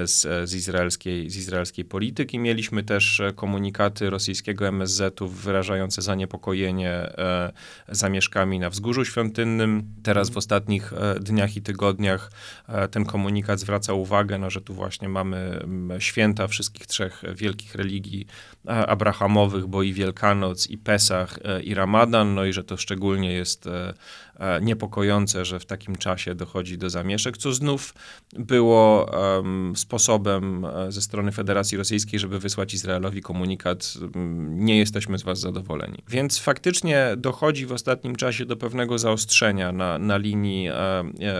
z, 0.05 0.49
z, 0.49 0.53
izraelskiej, 0.53 1.29
z 1.29 1.37
izraelskiej 1.37 1.85
polityki. 1.85 2.39
Mieliśmy 2.39 2.83
też 2.83 3.21
komunikaty 3.35 4.09
rosyjskiego 4.09 4.67
MSZ-u 4.67 5.27
wyrażające 5.27 6.01
zaniepokojenie 6.01 7.13
zamieszkami 7.89 8.59
na 8.59 8.69
Wzgórzu 8.69 9.05
Świątynnym. 9.05 9.83
Teraz 10.03 10.29
w 10.29 10.37
ostatnich 10.37 10.93
dniach 11.19 11.55
i 11.55 11.61
tygodniach 11.61 12.31
e, 12.67 12.87
ten 12.87 13.05
komunikat 13.05 13.59
zwraca 13.59 13.93
uwagę, 13.93 14.37
no, 14.37 14.49
że 14.49 14.61
tu 14.61 14.73
właśnie 14.73 15.09
mamy 15.09 15.59
święta 15.99 16.47
wszystkich 16.47 16.87
trzech 16.87 17.23
wielkich 17.35 17.75
religii 17.75 18.27
e, 18.67 18.87
abrahamowych, 18.87 19.67
bo 19.67 19.83
i 19.83 19.93
Wielkanoc, 19.93 20.69
i 20.69 20.77
Pesach, 20.77 21.39
e, 21.43 21.61
i 21.61 21.73
Ramadan, 21.73 22.35
no 22.35 22.45
i 22.45 22.53
że 22.53 22.63
to 22.63 22.77
szczególnie 22.77 23.33
jest 23.33 23.69
niepokojące, 24.61 25.45
że 25.45 25.59
w 25.59 25.65
takim 25.65 25.95
czasie 25.95 26.35
dochodzi 26.35 26.77
do 26.77 26.89
zamieszek, 26.89 27.37
co 27.37 27.53
znów 27.53 27.93
było 28.33 29.11
um, 29.35 29.74
sposobem 29.75 30.65
ze 30.89 31.01
strony 31.01 31.31
Federacji 31.31 31.77
Rosyjskiej, 31.77 32.19
żeby 32.19 32.39
wysłać 32.39 32.73
Izraelowi 32.73 33.21
komunikat, 33.21 33.93
nie 34.45 34.77
jesteśmy 34.77 35.19
z 35.19 35.23
was 35.23 35.39
zadowoleni. 35.39 36.03
Więc 36.09 36.39
faktycznie 36.39 37.07
dochodzi 37.17 37.65
w 37.65 37.71
ostatnim 37.71 38.15
czasie 38.15 38.45
do 38.45 38.55
pewnego 38.57 38.97
zaostrzenia 38.97 39.71
na, 39.71 39.97
na 39.99 40.17
linii 40.17 40.67
e, 40.67 40.73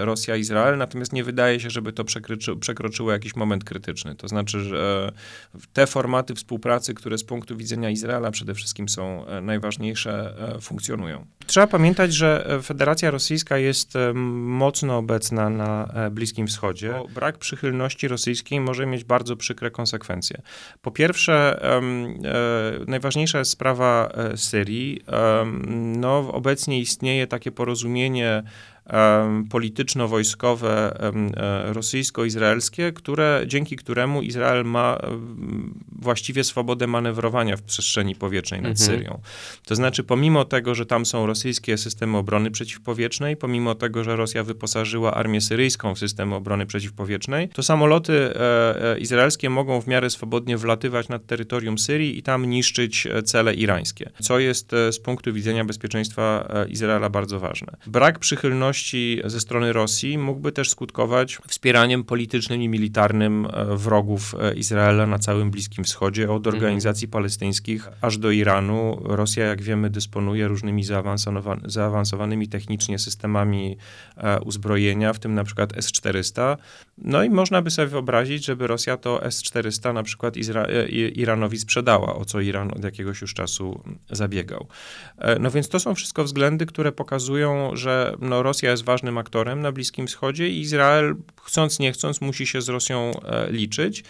Rosja-Izrael, 0.05 0.77
natomiast 0.77 1.13
nie 1.13 1.23
wydaje 1.23 1.59
się, 1.59 1.69
żeby 1.69 1.93
to 1.93 2.03
przekroczy, 2.03 2.55
przekroczyło 2.55 3.11
jakiś 3.11 3.35
moment 3.35 3.63
krytyczny. 3.63 4.15
To 4.15 4.27
znaczy, 4.27 4.59
że 4.59 5.11
e, 5.55 5.59
te 5.73 5.87
formaty 5.87 6.35
współpracy, 6.35 6.93
które 6.93 7.17
z 7.17 7.23
punktu 7.23 7.57
widzenia 7.57 7.89
Izraela 7.89 8.31
przede 8.31 8.53
wszystkim 8.53 8.89
są 8.89 9.25
e, 9.25 9.41
najważniejsze, 9.41 10.35
funkcjonują. 10.61 11.25
Trzeba 11.45 11.67
pamiętać, 11.67 12.13
że 12.13 12.59
Federacja 12.63 13.11
Rosyjska 13.11 13.57
jest 13.57 13.93
mocno 14.35 14.97
obecna 14.97 15.49
na 15.49 15.93
Bliskim 16.11 16.47
Wschodzie. 16.47 16.93
Brak 17.13 17.37
przychylności 17.37 18.07
rosyjskiej 18.25 18.59
może 18.59 18.85
mieć 18.85 19.03
bardzo 19.03 19.35
przykre 19.35 19.71
konsekwencje. 19.71 20.41
Po 20.81 20.91
pierwsze, 20.91 21.61
najważniejsza 22.87 23.39
jest 23.39 23.51
sprawa 23.51 24.11
Syrii. 24.35 25.01
No, 25.97 26.17
obecnie 26.33 26.79
istnieje 26.79 27.27
takie 27.27 27.51
porozumienie 27.51 28.43
polityczno-wojskowe 29.49 30.97
e, 30.99 31.73
rosyjsko-izraelskie, 31.73 32.91
które, 32.91 33.43
dzięki 33.47 33.75
któremu 33.75 34.21
Izrael 34.21 34.65
ma 34.65 34.97
właściwie 35.91 36.43
swobodę 36.43 36.87
manewrowania 36.87 37.57
w 37.57 37.61
przestrzeni 37.61 38.15
powietrznej 38.15 38.61
nad 38.61 38.71
mhm. 38.71 38.89
Syrią. 38.89 39.21
To 39.65 39.75
znaczy, 39.75 40.03
pomimo 40.03 40.45
tego, 40.45 40.75
że 40.75 40.85
tam 40.85 41.05
są 41.05 41.25
rosyjskie 41.25 41.77
systemy 41.77 42.17
obrony 42.17 42.51
przeciwpowietrznej, 42.51 43.37
pomimo 43.37 43.75
tego, 43.75 44.03
że 44.03 44.15
Rosja 44.15 44.43
wyposażyła 44.43 45.13
armię 45.13 45.41
syryjską 45.41 45.95
w 45.95 45.99
systemy 45.99 46.35
obrony 46.35 46.65
przeciwpowietrznej, 46.65 47.49
to 47.49 47.63
samoloty 47.63 48.13
e, 48.13 48.93
e, 48.93 48.99
izraelskie 48.99 49.49
mogą 49.49 49.81
w 49.81 49.87
miarę 49.87 50.09
swobodnie 50.09 50.57
wlatywać 50.57 51.09
nad 51.09 51.25
terytorium 51.25 51.77
Syrii 51.77 52.17
i 52.17 52.23
tam 52.23 52.45
niszczyć 52.45 53.07
cele 53.25 53.53
irańskie, 53.53 54.09
co 54.21 54.39
jest 54.39 54.71
z 54.91 54.99
punktu 54.99 55.33
widzenia 55.33 55.65
bezpieczeństwa 55.65 56.53
Izraela 56.69 57.09
bardzo 57.09 57.39
ważne. 57.39 57.77
Brak 57.87 58.19
przychylności 58.19 58.74
ze 59.25 59.39
strony 59.39 59.73
Rosji 59.73 60.17
mógłby 60.17 60.51
też 60.51 60.69
skutkować 60.69 61.37
wspieraniem 61.47 62.03
politycznym 62.03 62.61
i 62.61 62.69
militarnym 62.69 63.47
e, 63.53 63.77
wrogów 63.77 64.35
e, 64.39 64.53
Izraela 64.53 65.07
na 65.07 65.19
całym 65.19 65.51
Bliskim 65.51 65.83
Wschodzie, 65.83 66.31
od 66.31 66.47
mhm. 66.47 66.55
organizacji 66.55 67.07
palestyńskich 67.07 67.87
aż 68.01 68.17
do 68.17 68.31
Iranu. 68.31 69.01
Rosja, 69.03 69.45
jak 69.45 69.61
wiemy, 69.61 69.89
dysponuje 69.89 70.47
różnymi 70.47 70.83
zaawansowanymi 71.65 72.47
technicznie 72.47 72.99
systemami 72.99 73.77
e, 74.17 74.39
uzbrojenia, 74.39 75.13
w 75.13 75.19
tym 75.19 75.35
na 75.35 75.43
przykład 75.43 75.77
S-400. 75.77 76.57
No 76.97 77.23
i 77.23 77.29
można 77.29 77.61
by 77.61 77.71
sobie 77.71 77.87
wyobrazić, 77.87 78.45
żeby 78.45 78.67
Rosja 78.67 78.97
to 78.97 79.23
S-400 79.23 79.93
na 79.93 80.03
przykład 80.03 80.37
Izra 80.37 80.65
Iranowi 81.15 81.57
sprzedała, 81.57 82.15
o 82.15 82.25
co 82.25 82.41
Iran 82.41 82.71
od 82.71 82.83
jakiegoś 82.83 83.21
już 83.21 83.33
czasu 83.33 83.83
zabiegał. 84.11 84.67
No 85.39 85.51
więc 85.51 85.69
to 85.69 85.79
są 85.79 85.95
wszystko 85.95 86.23
względy, 86.23 86.65
które 86.65 86.91
pokazują, 86.91 87.75
że 87.75 88.15
no, 88.19 88.43
Rosja 88.43 88.64
Rosja 88.65 88.71
jest 88.71 88.83
ważnym 88.83 89.17
aktorem 89.17 89.61
na 89.61 89.71
Bliskim 89.71 90.07
Wschodzie 90.07 90.49
i 90.49 90.59
Izrael, 90.59 91.15
chcąc 91.43 91.79
nie 91.79 91.91
chcąc, 91.91 92.21
musi 92.21 92.47
się 92.47 92.61
z 92.61 92.69
Rosją 92.69 93.11
e, 93.23 93.51
liczyć. 93.51 94.03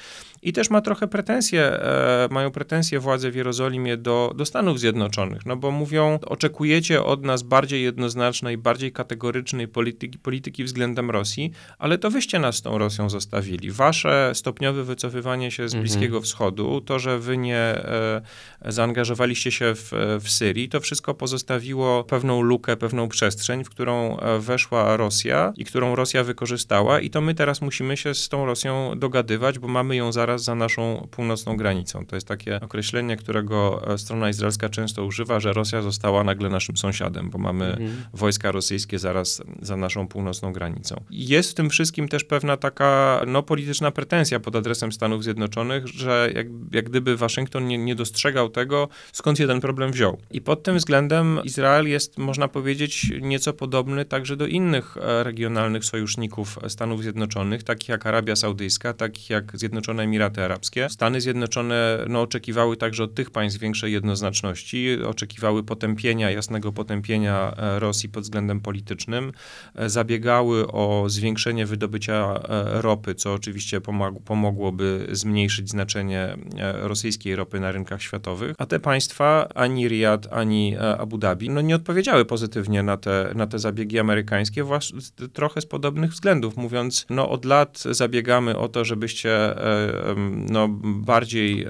I 0.46 0.54
też 0.54 0.70
ma 0.70 0.82
trochę 0.82 1.08
pretensje, 1.08 1.62
e, 1.62 2.28
mają 2.32 2.52
pretensje 2.52 3.00
władze 3.00 3.32
w 3.32 3.36
Jerozolimie 3.36 3.98
do, 3.98 4.34
do 4.36 4.46
Stanów 4.46 4.80
Zjednoczonych, 4.80 5.46
no 5.46 5.56
bo 5.56 5.72
mówią, 5.72 6.20
oczekujecie 6.26 7.04
od 7.04 7.26
nas 7.26 7.44
bardziej 7.44 7.84
jednoznacznej, 7.84 8.58
bardziej 8.58 8.92
kategorycznej 8.92 9.68
polityki, 9.68 10.20
polityki 10.20 10.64
względem 10.64 11.12
Rosji, 11.12 11.52
ale 11.80 11.98
to 11.98 12.12
wyście 12.12 12.40
nas 12.40 12.56
z 12.56 12.62
tą 12.62 12.78
Rosją 12.78 13.10
zostawili. 13.10 13.72
Wasze 13.72 14.32
stopniowe 14.34 14.84
wycofywanie 14.84 15.52
się 15.52 15.70
z 15.70 15.74
mhm. 15.74 15.84
Bliskiego 15.84 16.22
Wschodu, 16.22 16.82
to, 16.82 17.00
że 17.00 17.20
wy 17.20 17.38
nie 17.38 17.58
e, 17.58 18.22
zaangażowaliście 18.66 19.52
się 19.52 19.76
w, 19.76 19.92
w 20.22 20.30
Syrii, 20.30 20.70
to 20.70 20.80
wszystko 20.80 21.14
pozostawiło 21.14 22.04
pewną 22.04 22.42
lukę, 22.42 22.78
pewną 22.78 23.10
przestrzeń, 23.10 23.64
w 23.64 23.70
którą 23.70 24.20
e, 24.20 24.40
weszła 24.40 24.98
Rosja 24.98 25.54
i 25.58 25.66
którą 25.66 25.96
Rosja 25.96 26.24
wykorzystała 26.24 27.00
i 27.00 27.10
to 27.10 27.22
my 27.22 27.36
teraz 27.36 27.62
musimy 27.62 27.98
się 27.98 28.14
z 28.14 28.30
tą 28.30 28.46
Rosją 28.46 29.00
dogadywać, 29.00 29.60
bo 29.60 29.68
mamy 29.68 29.96
ją 29.96 30.12
zaraz 30.12 30.35
za 30.38 30.56
naszą 30.56 31.08
północną 31.12 31.58
granicą. 31.58 32.06
To 32.06 32.16
jest 32.16 32.28
takie 32.28 32.62
określenie, 32.62 33.18
którego 33.18 33.88
e, 33.94 33.98
strona 33.98 34.30
izraelska 34.30 34.70
często 34.70 35.06
używa, 35.06 35.40
że 35.40 35.54
Rosja 35.54 35.82
została 35.82 36.24
nagle 36.24 36.50
naszym 36.50 36.78
sąsiadem, 36.78 37.30
bo 37.30 37.38
mamy 37.38 37.66
mhm. 37.66 37.92
wojska 38.14 38.52
rosyjskie 38.52 39.00
zaraz 39.00 39.42
za 39.62 39.78
naszą 39.78 40.08
północną 40.08 40.54
granicą. 40.54 41.04
Jest 41.10 41.52
w 41.52 41.54
tym 41.54 41.70
wszystkim 41.70 42.08
też 42.08 42.24
pewna 42.24 42.58
taka 42.58 43.22
no, 43.28 43.44
polityczna 43.44 43.92
pretensja 43.92 44.40
pod 44.40 44.56
adresem 44.56 44.92
Stanów 44.92 45.24
Zjednoczonych, 45.24 45.88
że 45.88 46.30
jak, 46.36 46.48
jak 46.72 46.90
gdyby 46.90 47.18
Waszyngton 47.18 47.68
nie, 47.68 47.78
nie 47.78 47.96
dostrzegał 47.96 48.50
tego, 48.50 48.90
skąd 49.12 49.38
się 49.38 49.48
ten 49.48 49.62
problem 49.62 49.92
wziął. 49.92 50.18
I 50.32 50.42
pod 50.42 50.64
tym 50.64 50.78
względem 50.78 51.40
Izrael 51.44 51.88
jest, 51.88 52.18
można 52.18 52.48
powiedzieć, 52.48 53.12
nieco 53.22 53.54
podobny 53.54 54.06
także 54.06 54.38
do 54.38 54.48
innych 54.48 54.98
e, 54.98 55.24
regionalnych 55.24 55.86
sojuszników 55.86 56.60
Stanów 56.68 57.02
Zjednoczonych, 57.02 57.64
takich 57.64 57.90
jak 57.90 58.06
Arabia 58.06 58.36
Saudyjska, 58.36 58.94
takich 58.94 59.30
jak 59.30 59.58
Zjednoczone 59.58 60.04
Emiraty 60.04 60.25
Arabskie. 60.26 60.90
Stany 60.90 61.22
Zjednoczone 61.22 61.98
no, 62.08 62.22
oczekiwały 62.22 62.78
także 62.78 63.04
od 63.04 63.16
tych 63.16 63.32
państw 63.32 63.60
większej 63.60 63.94
jednoznaczności, 63.94 65.04
oczekiwały 65.04 65.64
potępienia, 65.64 66.32
jasnego 66.32 66.72
potępienia 66.72 67.54
e, 67.58 67.80
Rosji 67.80 68.10
pod 68.10 68.24
względem 68.24 68.62
politycznym, 68.62 69.32
e, 69.76 69.90
zabiegały 69.90 70.68
o 70.68 71.04
zwiększenie 71.08 71.66
wydobycia 71.66 72.40
ropy, 72.82 73.16
co 73.16 73.34
oczywiście 73.34 73.82
pomogłoby 74.26 75.08
zmniejszyć 75.12 75.70
znaczenie 75.70 76.38
rosyjskiej 76.74 77.36
ropy 77.36 77.60
na 77.60 77.72
rynkach 77.72 78.02
światowych. 78.02 78.56
A 78.58 78.66
te 78.66 78.80
państwa, 78.80 79.48
ani 79.56 79.88
Riyad, 79.88 80.28
ani 80.32 80.76
e, 80.76 80.98
Abu 80.98 81.18
Dhabi, 81.18 81.50
no 81.50 81.62
nie 81.62 81.76
odpowiedziały 81.76 82.26
pozytywnie 82.26 82.84
na 82.84 82.98
te, 82.98 83.32
na 83.36 83.48
te 83.48 83.60
zabiegi 83.60 84.00
amerykańskie, 84.00 84.64
właśnie 84.64 85.00
trochę 85.34 85.62
z 85.62 85.66
podobnych 85.66 86.12
względów, 86.12 86.58
mówiąc, 86.58 87.06
no 87.10 87.30
od 87.30 87.46
lat 87.46 87.84
zabiegamy 87.92 88.58
o 88.58 88.68
to, 88.68 88.86
żebyście 88.86 89.32
e, 89.32 90.15
no, 90.50 90.68
bardziej 90.84 91.66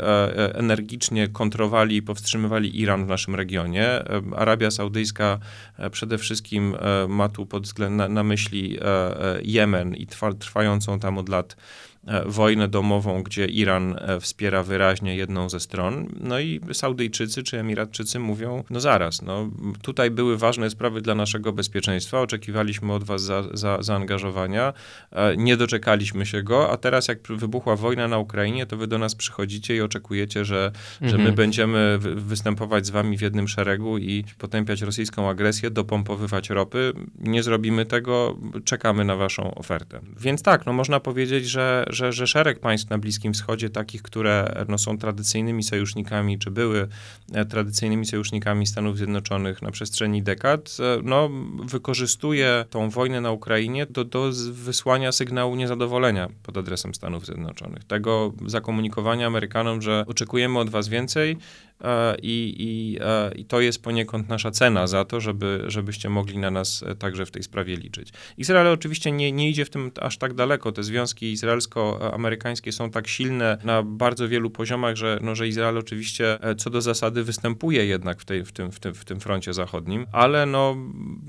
energicznie 0.54 1.28
kontrowali 1.28 1.96
i 1.96 2.02
powstrzymywali 2.02 2.82
Iran 2.82 3.06
w 3.06 3.08
naszym 3.08 3.36
regionie. 3.36 4.04
Arabia 4.36 4.72
Saudyjska 4.72 5.40
przede 5.92 6.18
wszystkim 6.18 6.76
ma 7.08 7.30
tu 7.30 7.46
pod 7.46 7.64
względem 7.64 7.98
na, 7.98 8.08
na 8.08 8.24
myśli 8.24 8.78
Jemen 9.44 9.96
i 9.96 10.08
trwającą 10.40 11.00
tam 11.00 11.18
od 11.18 11.30
lat 11.30 11.56
E, 11.56 11.95
wojnę 12.26 12.68
domową, 12.68 13.24
gdzie 13.24 13.46
Iran 13.46 13.96
e, 14.00 14.20
wspiera 14.20 14.64
wyraźnie 14.64 15.16
jedną 15.16 15.50
ze 15.50 15.60
stron. 15.60 16.08
No 16.20 16.40
i 16.40 16.62
Saudyjczycy 16.74 17.44
czy 17.44 17.60
Emiratczycy 17.60 18.20
mówią, 18.20 18.64
no 18.70 18.80
zaraz, 18.80 19.22
no 19.22 19.50
tutaj 19.82 20.12
były 20.12 20.38
ważne 20.38 20.70
sprawy 20.70 21.02
dla 21.02 21.16
naszego 21.16 21.54
bezpieczeństwa, 21.54 22.22
oczekiwaliśmy 22.22 22.94
od 22.94 23.04
was 23.04 23.22
za, 23.22 23.44
za, 23.54 23.82
zaangażowania, 23.82 24.74
e, 25.12 25.38
nie 25.38 25.58
doczekaliśmy 25.58 26.26
się 26.26 26.44
go, 26.44 26.72
a 26.72 26.78
teraz 26.78 27.08
jak 27.08 27.20
wybuchła 27.30 27.76
wojna 27.76 28.08
na 28.08 28.18
Ukrainie, 28.18 28.66
to 28.66 28.78
wy 28.78 28.88
do 28.88 28.98
nas 28.98 29.16
przychodzicie 29.16 29.76
i 29.76 29.82
oczekujecie, 29.82 30.46
że, 30.46 30.66
mhm. 30.66 31.12
że 31.12 31.18
my 31.18 31.24
mhm. 31.24 31.36
będziemy 31.36 32.00
występować 32.16 32.86
z 32.86 32.90
wami 32.90 33.18
w 33.18 33.22
jednym 33.22 33.48
szeregu 33.48 33.98
i 33.98 34.24
potępiać 34.38 34.82
rosyjską 34.82 35.30
agresję, 35.30 35.70
dopompowywać 35.72 36.50
ropy. 36.50 36.94
Nie 37.20 37.44
zrobimy 37.44 37.86
tego, 37.86 38.38
czekamy 38.66 39.06
na 39.06 39.16
waszą 39.16 39.56
ofertę. 39.56 40.00
Więc 40.20 40.42
tak, 40.42 40.66
no 40.66 40.74
można 40.74 41.00
powiedzieć, 41.00 41.46
że 41.46 41.86
że, 41.96 42.14
że 42.14 42.28
szereg 42.28 42.60
państw 42.60 42.90
na 42.90 42.98
Bliskim 42.98 43.34
Wschodzie, 43.34 43.70
takich, 43.70 44.02
które 44.02 44.66
no, 44.70 44.78
są 44.78 44.98
tradycyjnymi 44.98 45.64
sojusznikami, 45.64 46.40
czy 46.40 46.52
były 46.52 46.88
e, 47.34 47.46
tradycyjnymi 47.46 48.06
sojusznikami 48.06 48.68
Stanów 48.68 48.98
Zjednoczonych 48.98 49.62
na 49.62 49.72
przestrzeni 49.72 50.24
dekad, 50.24 50.78
e, 50.80 51.02
no, 51.04 51.30
wykorzystuje 51.66 52.66
tą 52.70 52.90
wojnę 52.90 53.22
na 53.22 53.32
Ukrainie 53.32 53.86
do, 53.86 54.04
do 54.04 54.32
wysłania 54.52 55.12
sygnału 55.12 55.56
niezadowolenia 55.56 56.30
pod 56.44 56.58
adresem 56.58 56.96
Stanów 56.96 57.26
Zjednoczonych. 57.26 57.84
Tego 57.84 58.34
zakomunikowania 58.46 59.28
Amerykanom, 59.28 59.82
że 59.82 60.04
oczekujemy 60.08 60.60
od 60.60 60.70
was 60.70 60.88
więcej, 60.88 61.38
i, 62.22 62.56
i, 62.60 62.98
e, 63.02 63.32
i 63.36 63.46
to 63.46 63.62
jest 63.62 63.84
poniekąd 63.84 64.30
nasza 64.30 64.52
cena 64.52 64.88
za 64.88 65.06
to, 65.06 65.22
żeby, 65.22 65.64
żebyście 65.68 66.10
mogli 66.10 66.38
na 66.38 66.52
nas 66.52 66.84
e, 66.88 66.96
także 66.96 67.26
w 67.26 67.32
tej 67.32 67.44
sprawie 67.44 67.76
liczyć. 67.76 68.10
Izrael 68.38 68.68
oczywiście 68.68 69.12
nie, 69.12 69.32
nie 69.32 69.50
idzie 69.50 69.66
w 69.66 69.70
tym 69.70 69.92
aż 70.02 70.18
tak 70.18 70.34
daleko. 70.34 70.72
Te 70.72 70.84
związki 70.84 71.32
izraelsko-amerykańskie 71.32 72.72
są 72.72 72.90
tak 72.90 73.08
silne 73.08 73.58
na 73.64 73.84
bardzo 73.84 74.28
wielu 74.30 74.50
poziomach, 74.50 74.96
że, 74.96 75.20
no, 75.22 75.36
że 75.36 75.48
Izrael 75.48 75.78
oczywiście 75.78 76.40
co 76.58 76.70
do 76.70 76.82
zasady 76.82 77.24
występuje 77.24 77.86
jednak 77.86 78.22
w, 78.22 78.26
tej, 78.26 78.46
w, 78.46 78.52
tym, 78.52 78.72
w, 78.72 78.80
tym, 78.80 78.94
w 78.94 79.06
tym 79.06 79.20
froncie 79.20 79.54
zachodnim, 79.54 80.06
ale 80.12 80.46
no, 80.46 80.78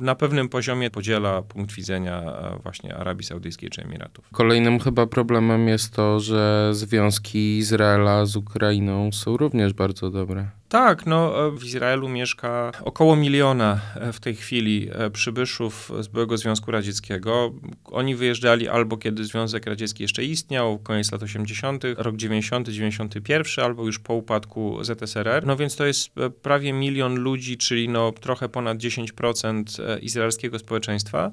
na 0.01 0.15
pewnym 0.15 0.49
poziomie 0.49 0.91
podziela 0.91 1.43
punkt 1.43 1.73
widzenia 1.73 2.23
właśnie 2.63 2.97
Arabii 2.97 3.25
Saudyjskiej 3.25 3.71
czy 3.71 3.83
Emiratów. 3.83 4.29
Kolejnym 4.33 4.81
chyba 4.81 5.07
problemem 5.07 5.69
jest 5.69 5.93
to, 5.93 6.21
że 6.21 6.71
związki 6.73 7.59
Izraela 7.59 8.27
z 8.27 8.37
Ukrainą 8.37 9.13
są 9.13 9.37
również 9.37 9.73
bardzo 9.73 10.11
dobre. 10.11 10.36
Tak, 10.69 11.07
no 11.07 11.51
w 11.51 11.65
Izraelu 11.65 12.09
mieszka 12.09 12.73
około 12.85 13.17
miliona 13.17 13.81
e, 13.95 14.13
w 14.13 14.21
tej 14.21 14.37
chwili 14.37 14.89
e, 14.93 15.11
przybyszów 15.11 15.93
z 16.01 16.09
byłego 16.09 16.39
Związku 16.39 16.71
Radzieckiego. 16.71 17.53
Oni 17.85 18.15
wyjeżdżali 18.15 18.69
albo 18.69 18.97
kiedy 18.97 19.25
Związek 19.25 19.67
Radziecki 19.67 20.03
jeszcze 20.03 20.25
istniał, 20.25 20.79
koniec 20.79 21.13
lat 21.13 21.23
80., 21.23 21.85
rok 21.97 22.17
90, 22.17 22.69
91, 22.69 23.65
albo 23.65 23.87
już 23.87 23.99
po 23.99 24.15
upadku 24.15 24.85
ZSRR. 24.85 25.47
No 25.47 25.57
więc 25.57 25.77
to 25.77 25.87
jest 25.87 26.19
e, 26.19 26.31
prawie 26.31 26.73
milion 26.73 27.15
ludzi, 27.15 27.57
czyli 27.57 27.89
no 27.89 28.13
trochę 28.13 28.49
ponad 28.49 28.79
10% 28.79 29.63
izraelskiego 30.03 30.59
społeczeństwa. 30.59 31.31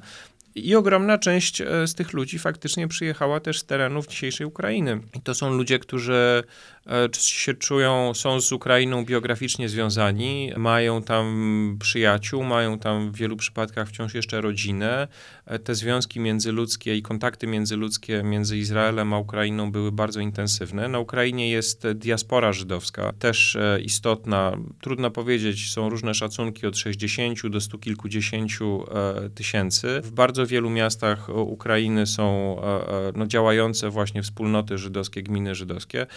I 0.56 0.76
ogromna 0.76 1.18
część 1.18 1.62
z 1.86 1.94
tych 1.94 2.14
ludzi 2.14 2.40
faktycznie 2.40 2.88
przyjechała 2.88 3.40
też 3.40 3.60
z 3.60 3.66
terenów 3.66 4.08
dzisiejszej 4.08 4.48
Ukrainy. 4.48 5.00
I 5.14 5.22
to 5.22 5.36
są 5.36 5.54
ludzie, 5.54 5.80
którzy 5.80 6.14
E, 6.14 6.44
się 7.18 7.54
czują, 7.54 8.14
są 8.14 8.42
z 8.42 8.52
Ukrainą 8.52 9.06
biograficznie 9.06 9.70
związani, 9.70 10.52
mają 10.58 11.04
tam 11.04 11.78
przyjaciół, 11.80 12.44
mają 12.44 12.80
tam 12.80 13.12
w 13.12 13.16
wielu 13.16 13.36
przypadkach 13.36 13.90
wciąż 13.90 14.14
jeszcze 14.14 14.42
rodzinę. 14.42 15.08
E, 15.46 15.60
te 15.60 15.76
związki 15.76 16.20
międzyludzkie 16.20 16.96
i 16.96 17.02
kontakty 17.02 17.48
międzyludzkie 17.48 18.24
między 18.24 18.58
Izraelem 18.58 19.14
a 19.14 19.18
Ukrainą 19.18 19.72
były 19.72 19.92
bardzo 19.92 20.20
intensywne. 20.20 20.88
Na 20.88 21.00
Ukrainie 21.00 21.50
jest 21.50 21.88
diaspora 21.92 22.54
żydowska, 22.54 23.14
też 23.20 23.56
e, 23.56 23.82
istotna. 23.82 24.58
Trudno 24.82 25.12
powiedzieć, 25.12 25.72
są 25.72 25.90
różne 25.90 26.14
szacunki 26.14 26.68
od 26.68 26.78
60 26.78 27.48
do 27.48 27.62
stu 27.62 27.80
kilkudziesięciu 27.80 28.86
tysięcy. 29.36 30.02
W 30.04 30.12
bardzo 30.12 30.48
wielu 30.48 30.70
miastach 30.70 31.30
Ukrainy 31.30 32.08
są 32.08 32.58
no, 33.16 33.28
działające 33.28 33.90
właśnie 33.90 34.24
wspólnoty 34.24 34.78
żydowskie, 34.78 35.24
gminy 35.24 35.56
żydowskie 35.56 36.08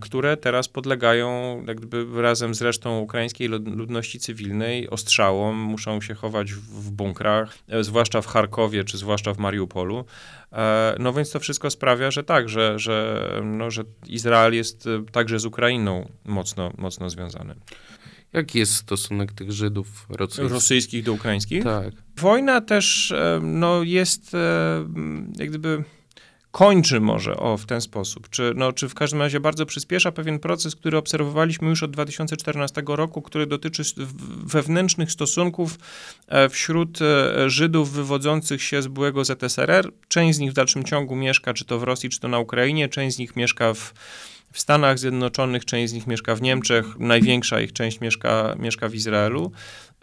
które 0.00 0.36
teraz 0.36 0.68
podlegają 0.68 1.62
jakby 1.66 2.22
razem 2.22 2.54
z 2.54 2.62
resztą 2.62 3.00
ukraińskiej 3.00 3.48
ludności 3.48 4.18
cywilnej 4.18 4.90
ostrzałom, 4.90 5.56
muszą 5.56 6.00
się 6.00 6.14
chować 6.14 6.52
w 6.52 6.90
bunkrach, 6.90 7.58
e, 7.68 7.84
zwłaszcza 7.84 8.22
w 8.22 8.26
Charkowie 8.26 8.84
czy 8.84 8.98
zwłaszcza 8.98 9.34
w 9.34 9.38
Mariupolu. 9.38 10.04
E, 10.52 10.96
no 10.98 11.12
więc 11.12 11.30
to 11.30 11.40
wszystko 11.40 11.70
sprawia, 11.70 12.10
że 12.10 12.24
tak, 12.24 12.48
że, 12.48 12.78
że, 12.78 13.30
no, 13.44 13.70
że 13.70 13.84
Izrael 14.06 14.54
jest 14.54 14.86
e, 14.86 15.04
także 15.12 15.38
z 15.38 15.44
Ukrainą 15.44 16.08
mocno, 16.24 16.72
mocno 16.78 17.10
związany. 17.10 17.54
Jaki 18.32 18.58
jest 18.58 18.74
stosunek 18.74 19.32
tych 19.32 19.52
Żydów 19.52 20.06
rosyjskich? 20.08 20.52
rosyjskich 20.52 21.04
do 21.04 21.12
ukraińskich? 21.12 21.64
Tak. 21.64 21.94
Wojna 22.16 22.60
też 22.60 23.14
no, 23.42 23.82
jest 23.82 24.32
jak 25.36 25.48
gdyby 25.48 25.84
kończy 26.56 27.00
może 27.00 27.36
o 27.36 27.56
w 27.56 27.66
ten 27.66 27.80
sposób, 27.80 28.30
czy, 28.30 28.52
no, 28.56 28.72
czy 28.72 28.88
w 28.88 28.94
każdym 28.94 29.20
razie 29.20 29.40
bardzo 29.40 29.66
przyspiesza 29.66 30.12
pewien 30.12 30.38
proces, 30.38 30.76
który 30.76 30.98
obserwowaliśmy 30.98 31.68
już 31.68 31.82
od 31.82 31.90
2014 31.90 32.82
roku, 32.86 33.22
który 33.22 33.46
dotyczy 33.46 33.82
wewnętrznych 34.44 35.12
stosunków 35.12 35.78
e, 36.28 36.48
wśród 36.48 36.98
e, 37.02 37.50
Żydów 37.50 37.92
wywodzących 37.92 38.62
się 38.62 38.82
z 38.82 38.86
byłego 38.86 39.24
ZSRR. 39.24 39.92
Część 40.08 40.36
z 40.36 40.40
nich 40.40 40.50
w 40.50 40.54
dalszym 40.54 40.84
ciągu 40.84 41.16
mieszka, 41.16 41.54
czy 41.54 41.64
to 41.64 41.78
w 41.78 41.82
Rosji, 41.82 42.10
czy 42.10 42.20
to 42.20 42.28
na 42.28 42.38
Ukrainie, 42.38 42.88
część 42.88 43.16
z 43.16 43.18
nich 43.18 43.36
mieszka 43.36 43.74
w 43.74 43.94
w 44.52 44.60
Stanach 44.60 44.98
Zjednoczonych, 44.98 45.64
część 45.64 45.90
z 45.90 45.94
nich 45.94 46.06
mieszka 46.06 46.34
w 46.34 46.42
Niemczech, 46.42 46.86
największa 46.98 47.60
ich 47.60 47.72
część 47.72 48.00
mieszka, 48.00 48.54
mieszka 48.58 48.88
w 48.88 48.94
Izraelu. 48.94 49.52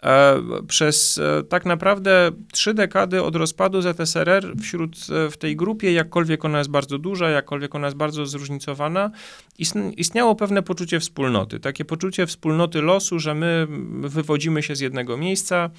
E, 0.04 0.42
przez 0.68 1.18
e, 1.18 1.42
tak 1.42 1.66
naprawdę 1.66 2.30
trzy 2.52 2.74
dekady 2.74 3.22
od 3.22 3.36
rozpadu 3.36 3.82
ZSRR 3.82 4.54
wśród, 4.62 4.96
e, 5.26 5.30
w 5.30 5.36
tej 5.36 5.56
grupie, 5.56 5.92
jakkolwiek 5.92 6.44
ona 6.44 6.58
jest 6.58 6.70
bardzo 6.70 6.98
duża, 6.98 7.30
jakkolwiek 7.30 7.74
ona 7.74 7.86
jest 7.86 7.96
bardzo 7.96 8.26
zróżnicowana, 8.26 9.10
istniało 9.96 10.34
pewne 10.34 10.62
poczucie 10.62 11.00
wspólnoty. 11.00 11.60
Takie 11.60 11.84
poczucie 11.84 12.26
wspólnoty 12.26 12.82
losu, 12.82 13.18
że 13.18 13.34
my 13.34 13.66
wywodzimy 14.00 14.62
się 14.62 14.76
z 14.76 14.80
jednego 14.80 15.16
miejsca, 15.16 15.70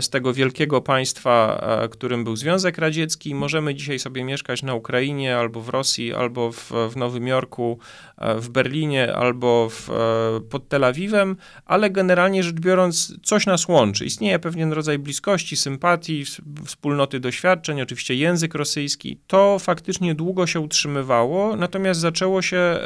z 0.00 0.08
tego 0.08 0.32
wielkiego 0.32 0.80
państwa, 0.80 1.64
którym 1.90 2.24
był 2.24 2.36
Związek 2.36 2.78
Radziecki. 2.78 3.34
Możemy 3.34 3.74
dzisiaj 3.74 3.98
sobie 3.98 4.24
mieszkać 4.24 4.62
na 4.62 4.74
Ukrainie, 4.74 5.36
albo 5.36 5.60
w 5.60 5.68
Rosji, 5.68 6.14
albo 6.14 6.52
w, 6.52 6.72
w 6.90 6.96
Nowym 6.96 7.26
Jorku, 7.26 7.78
w 8.36 8.48
Berlinie, 8.48 9.14
albo 9.14 9.68
w, 9.70 9.90
pod 10.50 10.68
Tel 10.68 10.84
Awiwem, 10.84 11.36
ale 11.66 11.90
generalnie 11.90 12.42
rzecz 12.42 12.60
biorąc, 12.60 13.20
coś 13.22 13.46
nas 13.50 13.68
łączy. 13.68 14.04
Istnieje 14.04 14.38
pewien 14.38 14.72
rodzaj 14.72 14.98
bliskości, 14.98 15.56
sympatii, 15.56 16.24
wspólnoty 16.64 17.20
doświadczeń, 17.20 17.80
oczywiście 17.80 18.14
język 18.14 18.54
rosyjski. 18.54 19.18
To 19.26 19.58
faktycznie 19.58 20.14
długo 20.14 20.46
się 20.46 20.60
utrzymywało, 20.60 21.56
natomiast 21.56 22.00
zaczęło 22.00 22.42
się 22.42 22.56
e, 22.56 22.80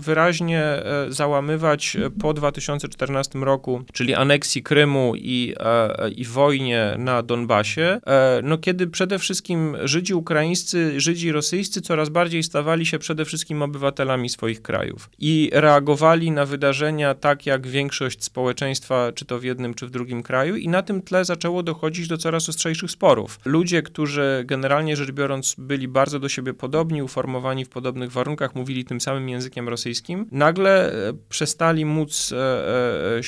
wyraźnie 0.00 0.60
e, 0.60 1.06
załamywać 1.08 1.96
po 2.20 2.34
2014 2.34 3.38
roku, 3.38 3.82
czyli 3.92 4.14
aneksji 4.14 4.62
Krymu 4.62 5.12
i, 5.16 5.54
e, 5.60 6.10
i 6.10 6.24
wojnie 6.24 6.94
na 6.98 7.22
Donbasie, 7.22 8.00
no 8.42 8.58
kiedy 8.58 8.86
przede 8.86 9.18
wszystkim 9.18 9.76
Żydzi 9.84 10.14
ukraińscy, 10.14 11.00
Żydzi 11.00 11.32
rosyjscy 11.32 11.80
coraz 11.80 12.08
bardziej 12.08 12.42
stawali 12.42 12.86
się 12.86 12.98
przede 12.98 13.24
wszystkim 13.24 13.62
obywatelami 13.62 14.28
swoich 14.28 14.62
krajów 14.62 15.10
i 15.18 15.50
reagowali 15.52 16.30
na 16.30 16.46
wydarzenia 16.46 17.14
tak, 17.14 17.46
jak 17.46 17.66
większość 17.66 18.24
społeczeństwa, 18.24 19.12
czy 19.14 19.24
to 19.24 19.38
w 19.38 19.44
jednym, 19.44 19.74
czy 19.74 19.86
w 19.86 19.90
drugim 19.90 19.97
kraju 20.24 20.56
i 20.56 20.68
na 20.68 20.82
tym 20.82 21.02
tle 21.02 21.24
zaczęło 21.24 21.62
dochodzić 21.62 22.08
do 22.08 22.18
coraz 22.18 22.48
ostrzejszych 22.48 22.90
sporów. 22.90 23.40
Ludzie, 23.44 23.82
którzy 23.82 24.44
generalnie 24.46 24.96
rzecz 24.96 25.10
biorąc 25.10 25.54
byli 25.58 25.88
bardzo 25.88 26.18
do 26.18 26.28
siebie 26.28 26.54
podobni, 26.54 27.02
uformowani 27.02 27.64
w 27.64 27.68
podobnych 27.68 28.12
warunkach, 28.12 28.54
mówili 28.54 28.84
tym 28.84 29.00
samym 29.00 29.28
językiem 29.28 29.68
rosyjskim, 29.68 30.26
nagle 30.32 30.92
e, 30.92 31.12
przestali 31.28 31.84
móc 31.84 32.32
e, 32.32 32.36
e, 33.18 33.22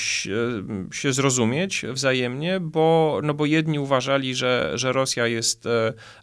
się 0.92 1.12
zrozumieć 1.12 1.84
wzajemnie, 1.92 2.60
bo, 2.60 3.20
no 3.22 3.34
bo 3.34 3.46
jedni 3.46 3.78
uważali, 3.78 4.34
że, 4.34 4.72
że 4.74 4.92
Rosja 4.92 5.26
jest 5.26 5.68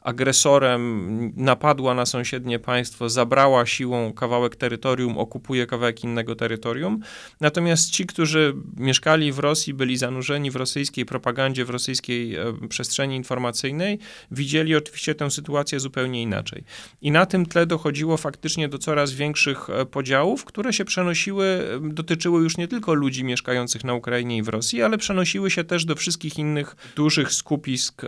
agresorem, 0.02 1.34
napadła 1.36 1.94
na 1.94 2.06
sąsiednie 2.06 2.60
państwo, 2.60 3.10
zabrała 3.10 3.66
siłą 3.66 4.14
kawałek 4.14 4.56
terytorium, 4.56 5.18
okupuje 5.18 5.66
kawałek 5.66 6.04
innego 6.04 6.36
terytorium, 6.36 7.00
natomiast 7.42 7.92
ci, 7.92 8.06
którzy 8.06 8.54
mieszkali 8.78 9.32
w 9.32 9.40
Rosji, 9.40 9.74
byli 9.74 9.98
zanurzeni 9.98 10.27
zanurzeni 10.28 10.52
w 10.52 10.56
rosyjskiej 10.56 11.06
propagandzie, 11.06 11.66
w 11.66 11.70
rosyjskiej 11.70 12.36
e, 12.36 12.54
przestrzeni 12.70 13.16
informacyjnej, 13.16 14.00
widzieli 14.32 14.76
oczywiście 14.76 15.16
tę 15.16 15.32
sytuację 15.32 15.80
zupełnie 15.80 16.22
inaczej. 16.22 16.64
I 17.02 17.12
na 17.12 17.26
tym 17.26 17.46
tle 17.46 17.66
dochodziło 17.66 18.18
faktycznie 18.18 18.70
do 18.70 18.78
coraz 18.78 19.14
większych 19.14 19.70
e, 19.70 19.86
podziałów, 19.86 20.46
które 20.46 20.74
się 20.74 20.86
przenosiły, 20.86 21.64
dotyczyły 21.82 22.44
już 22.44 22.58
nie 22.58 22.68
tylko 22.68 22.94
ludzi 22.94 23.24
mieszkających 23.24 23.84
na 23.84 23.94
Ukrainie 23.94 24.38
i 24.38 24.44
w 24.44 24.48
Rosji, 24.48 24.82
ale 24.82 24.98
przenosiły 24.98 25.52
się 25.52 25.64
też 25.64 25.86
do 25.86 25.96
wszystkich 25.96 26.40
innych 26.40 26.76
dużych 26.96 27.34
skupisk 27.34 28.02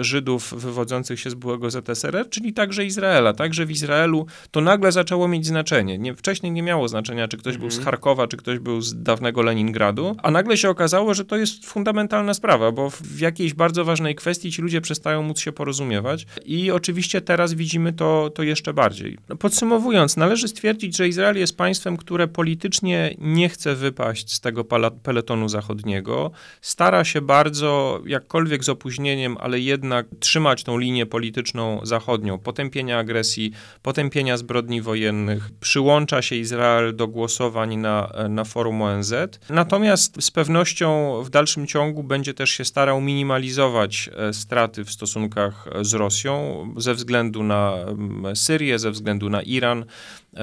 Żydów 0.00 0.54
wywodzących 0.56 1.20
się 1.20 1.30
z 1.30 1.34
byłego 1.34 1.70
ZSRR, 1.70 2.28
czyli 2.30 2.52
także 2.52 2.84
Izraela. 2.84 3.32
Także 3.32 3.66
w 3.66 3.70
Izraelu 3.70 4.26
to 4.50 4.60
nagle 4.60 4.92
zaczęło 4.92 5.28
mieć 5.28 5.46
znaczenie. 5.46 5.98
Nie, 5.98 6.14
wcześniej 6.14 6.52
nie 6.52 6.62
miało 6.62 6.88
znaczenia, 6.88 7.28
czy 7.28 7.36
ktoś 7.36 7.56
był 7.56 7.70
z 7.70 7.78
mhm. 7.78 7.84
Charkowa, 7.84 8.26
czy 8.26 8.36
ktoś 8.36 8.58
był 8.58 8.80
z 8.80 9.02
dawnego 9.02 9.42
Leningradu, 9.42 10.16
a 10.22 10.30
nagle 10.30 10.56
się 10.56 10.70
okazało, 10.70 11.14
że 11.14 11.24
to 11.24 11.33
jest 11.36 11.66
fundamentalna 11.66 12.34
sprawa, 12.34 12.72
bo 12.72 12.90
w 12.90 13.20
jakiejś 13.20 13.54
bardzo 13.54 13.84
ważnej 13.84 14.14
kwestii 14.14 14.52
ci 14.52 14.62
ludzie 14.62 14.80
przestają 14.80 15.22
móc 15.22 15.40
się 15.40 15.52
porozumiewać 15.52 16.26
i 16.44 16.70
oczywiście 16.70 17.20
teraz 17.20 17.54
widzimy 17.54 17.92
to, 17.92 18.30
to 18.34 18.42
jeszcze 18.42 18.74
bardziej. 18.74 19.18
No, 19.28 19.36
podsumowując, 19.36 20.16
należy 20.16 20.48
stwierdzić, 20.48 20.96
że 20.96 21.08
Izrael 21.08 21.38
jest 21.38 21.56
państwem, 21.56 21.96
które 21.96 22.28
politycznie 22.28 23.14
nie 23.18 23.48
chce 23.48 23.74
wypaść 23.74 24.32
z 24.32 24.40
tego 24.40 24.64
peletonu 25.02 25.48
zachodniego, 25.48 26.30
stara 26.60 27.04
się 27.04 27.20
bardzo, 27.20 28.00
jakkolwiek 28.06 28.64
z 28.64 28.68
opóźnieniem, 28.68 29.36
ale 29.40 29.60
jednak 29.60 30.06
trzymać 30.20 30.64
tą 30.64 30.78
linię 30.78 31.06
polityczną 31.06 31.80
zachodnią, 31.82 32.38
potępienia 32.38 32.98
agresji, 32.98 33.52
potępienia 33.82 34.36
zbrodni 34.36 34.82
wojennych, 34.82 35.50
przyłącza 35.60 36.22
się 36.22 36.36
Izrael 36.36 36.96
do 36.96 37.08
głosowań 37.08 37.76
na, 37.76 38.12
na 38.28 38.44
forum 38.44 38.82
ONZ. 38.82 39.14
Natomiast 39.50 40.22
z 40.22 40.30
pewnością 40.30 41.22
w 41.24 41.30
dalszym 41.30 41.66
ciągu 41.66 42.02
będzie 42.02 42.34
też 42.34 42.50
się 42.50 42.64
starał 42.64 43.00
minimalizować 43.00 44.10
e, 44.16 44.32
straty 44.32 44.84
w 44.84 44.90
stosunkach 44.90 45.68
z 45.82 45.94
Rosją 45.94 46.66
ze 46.76 46.94
względu 46.94 47.42
na 47.42 47.74
mm, 47.74 48.36
Syrię, 48.36 48.78
ze 48.78 48.90
względu 48.90 49.30
na 49.30 49.42
Iran, 49.42 49.84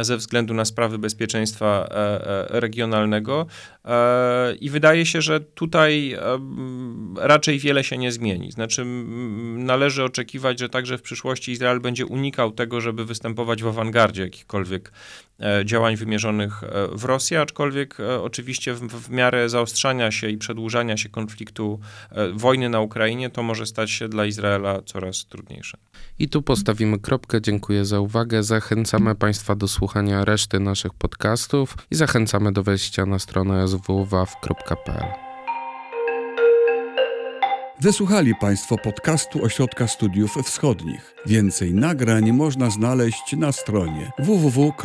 ze 0.02 0.18
względu 0.18 0.54
na 0.54 0.66
sprawy 0.66 0.98
bezpieczeństwa 0.98 1.90
e, 1.92 1.96
e, 2.54 2.60
regionalnego. 2.60 3.46
E, 3.86 4.56
I 4.56 4.70
wydaje 4.70 5.06
się, 5.06 5.22
że 5.22 5.40
tutaj 5.40 6.18
raczej 7.16 7.60
wiele 7.60 7.84
się 7.84 7.98
nie 7.98 8.12
zmieni. 8.12 8.52
Znaczy, 8.52 8.86
należy 9.56 10.04
oczekiwać, 10.04 10.60
że 10.60 10.70
także 10.70 10.98
w 10.98 11.02
przyszłości 11.02 11.52
Izrael 11.52 11.80
będzie 11.80 12.06
unikał 12.06 12.52
tego, 12.52 12.82
żeby 12.82 13.06
występować 13.06 13.64
w 13.64 13.68
awangardzie 13.68 14.22
jakichkolwiek 14.22 14.92
działań 15.66 15.96
wymierzonych 15.96 16.62
w 16.92 17.04
Rosję, 17.06 17.42
aczkolwiek 17.42 17.98
oczywiście 18.22 18.74
w, 18.74 18.80
w 18.80 19.10
miarę 19.10 19.50
zaostrzania 19.50 20.12
się 20.12 20.30
i 20.30 20.38
przedłużania 20.38 20.98
się 20.98 21.10
konfliktu 21.10 21.80
wojny 22.34 22.70
na 22.70 22.80
Ukrainie, 22.80 23.30
to 23.30 23.44
może 23.44 23.66
stać 23.66 23.92
się 23.92 24.10
dla 24.10 24.26
Izraela 24.26 24.82
coraz 24.86 25.26
trudniejsze. 25.26 25.78
I 26.20 26.30
tu 26.30 26.42
postawimy 26.42 27.00
kropkę. 27.00 27.42
Dziękuję 27.42 27.86
za 27.86 28.00
uwagę. 28.00 28.44
Zachęcamy 28.44 29.16
Państwa 29.16 29.56
do 29.56 29.68
słuchania 29.82 30.26
reszty 30.26 30.60
naszych 30.60 30.94
podcastów 30.94 31.76
i 31.92 31.96
zachęcamy 31.96 32.52
do 32.52 32.64
wejścia 32.64 33.06
na 33.06 33.20
stronę 33.20 33.68
swwaw.pl. 33.68 35.06
Wysłuchali 37.80 38.36
Państwo 38.36 38.78
podcastu 38.78 39.44
Ośrodka 39.44 39.88
Studiów 39.88 40.36
Wschodnich. 40.44 41.16
Więcej 41.26 41.74
nagrań 41.74 42.32
można 42.32 42.70
znaleźć 42.70 43.36
na 43.38 43.52
stronie 43.52 44.12
www.osw.waw.pl. 44.20 44.82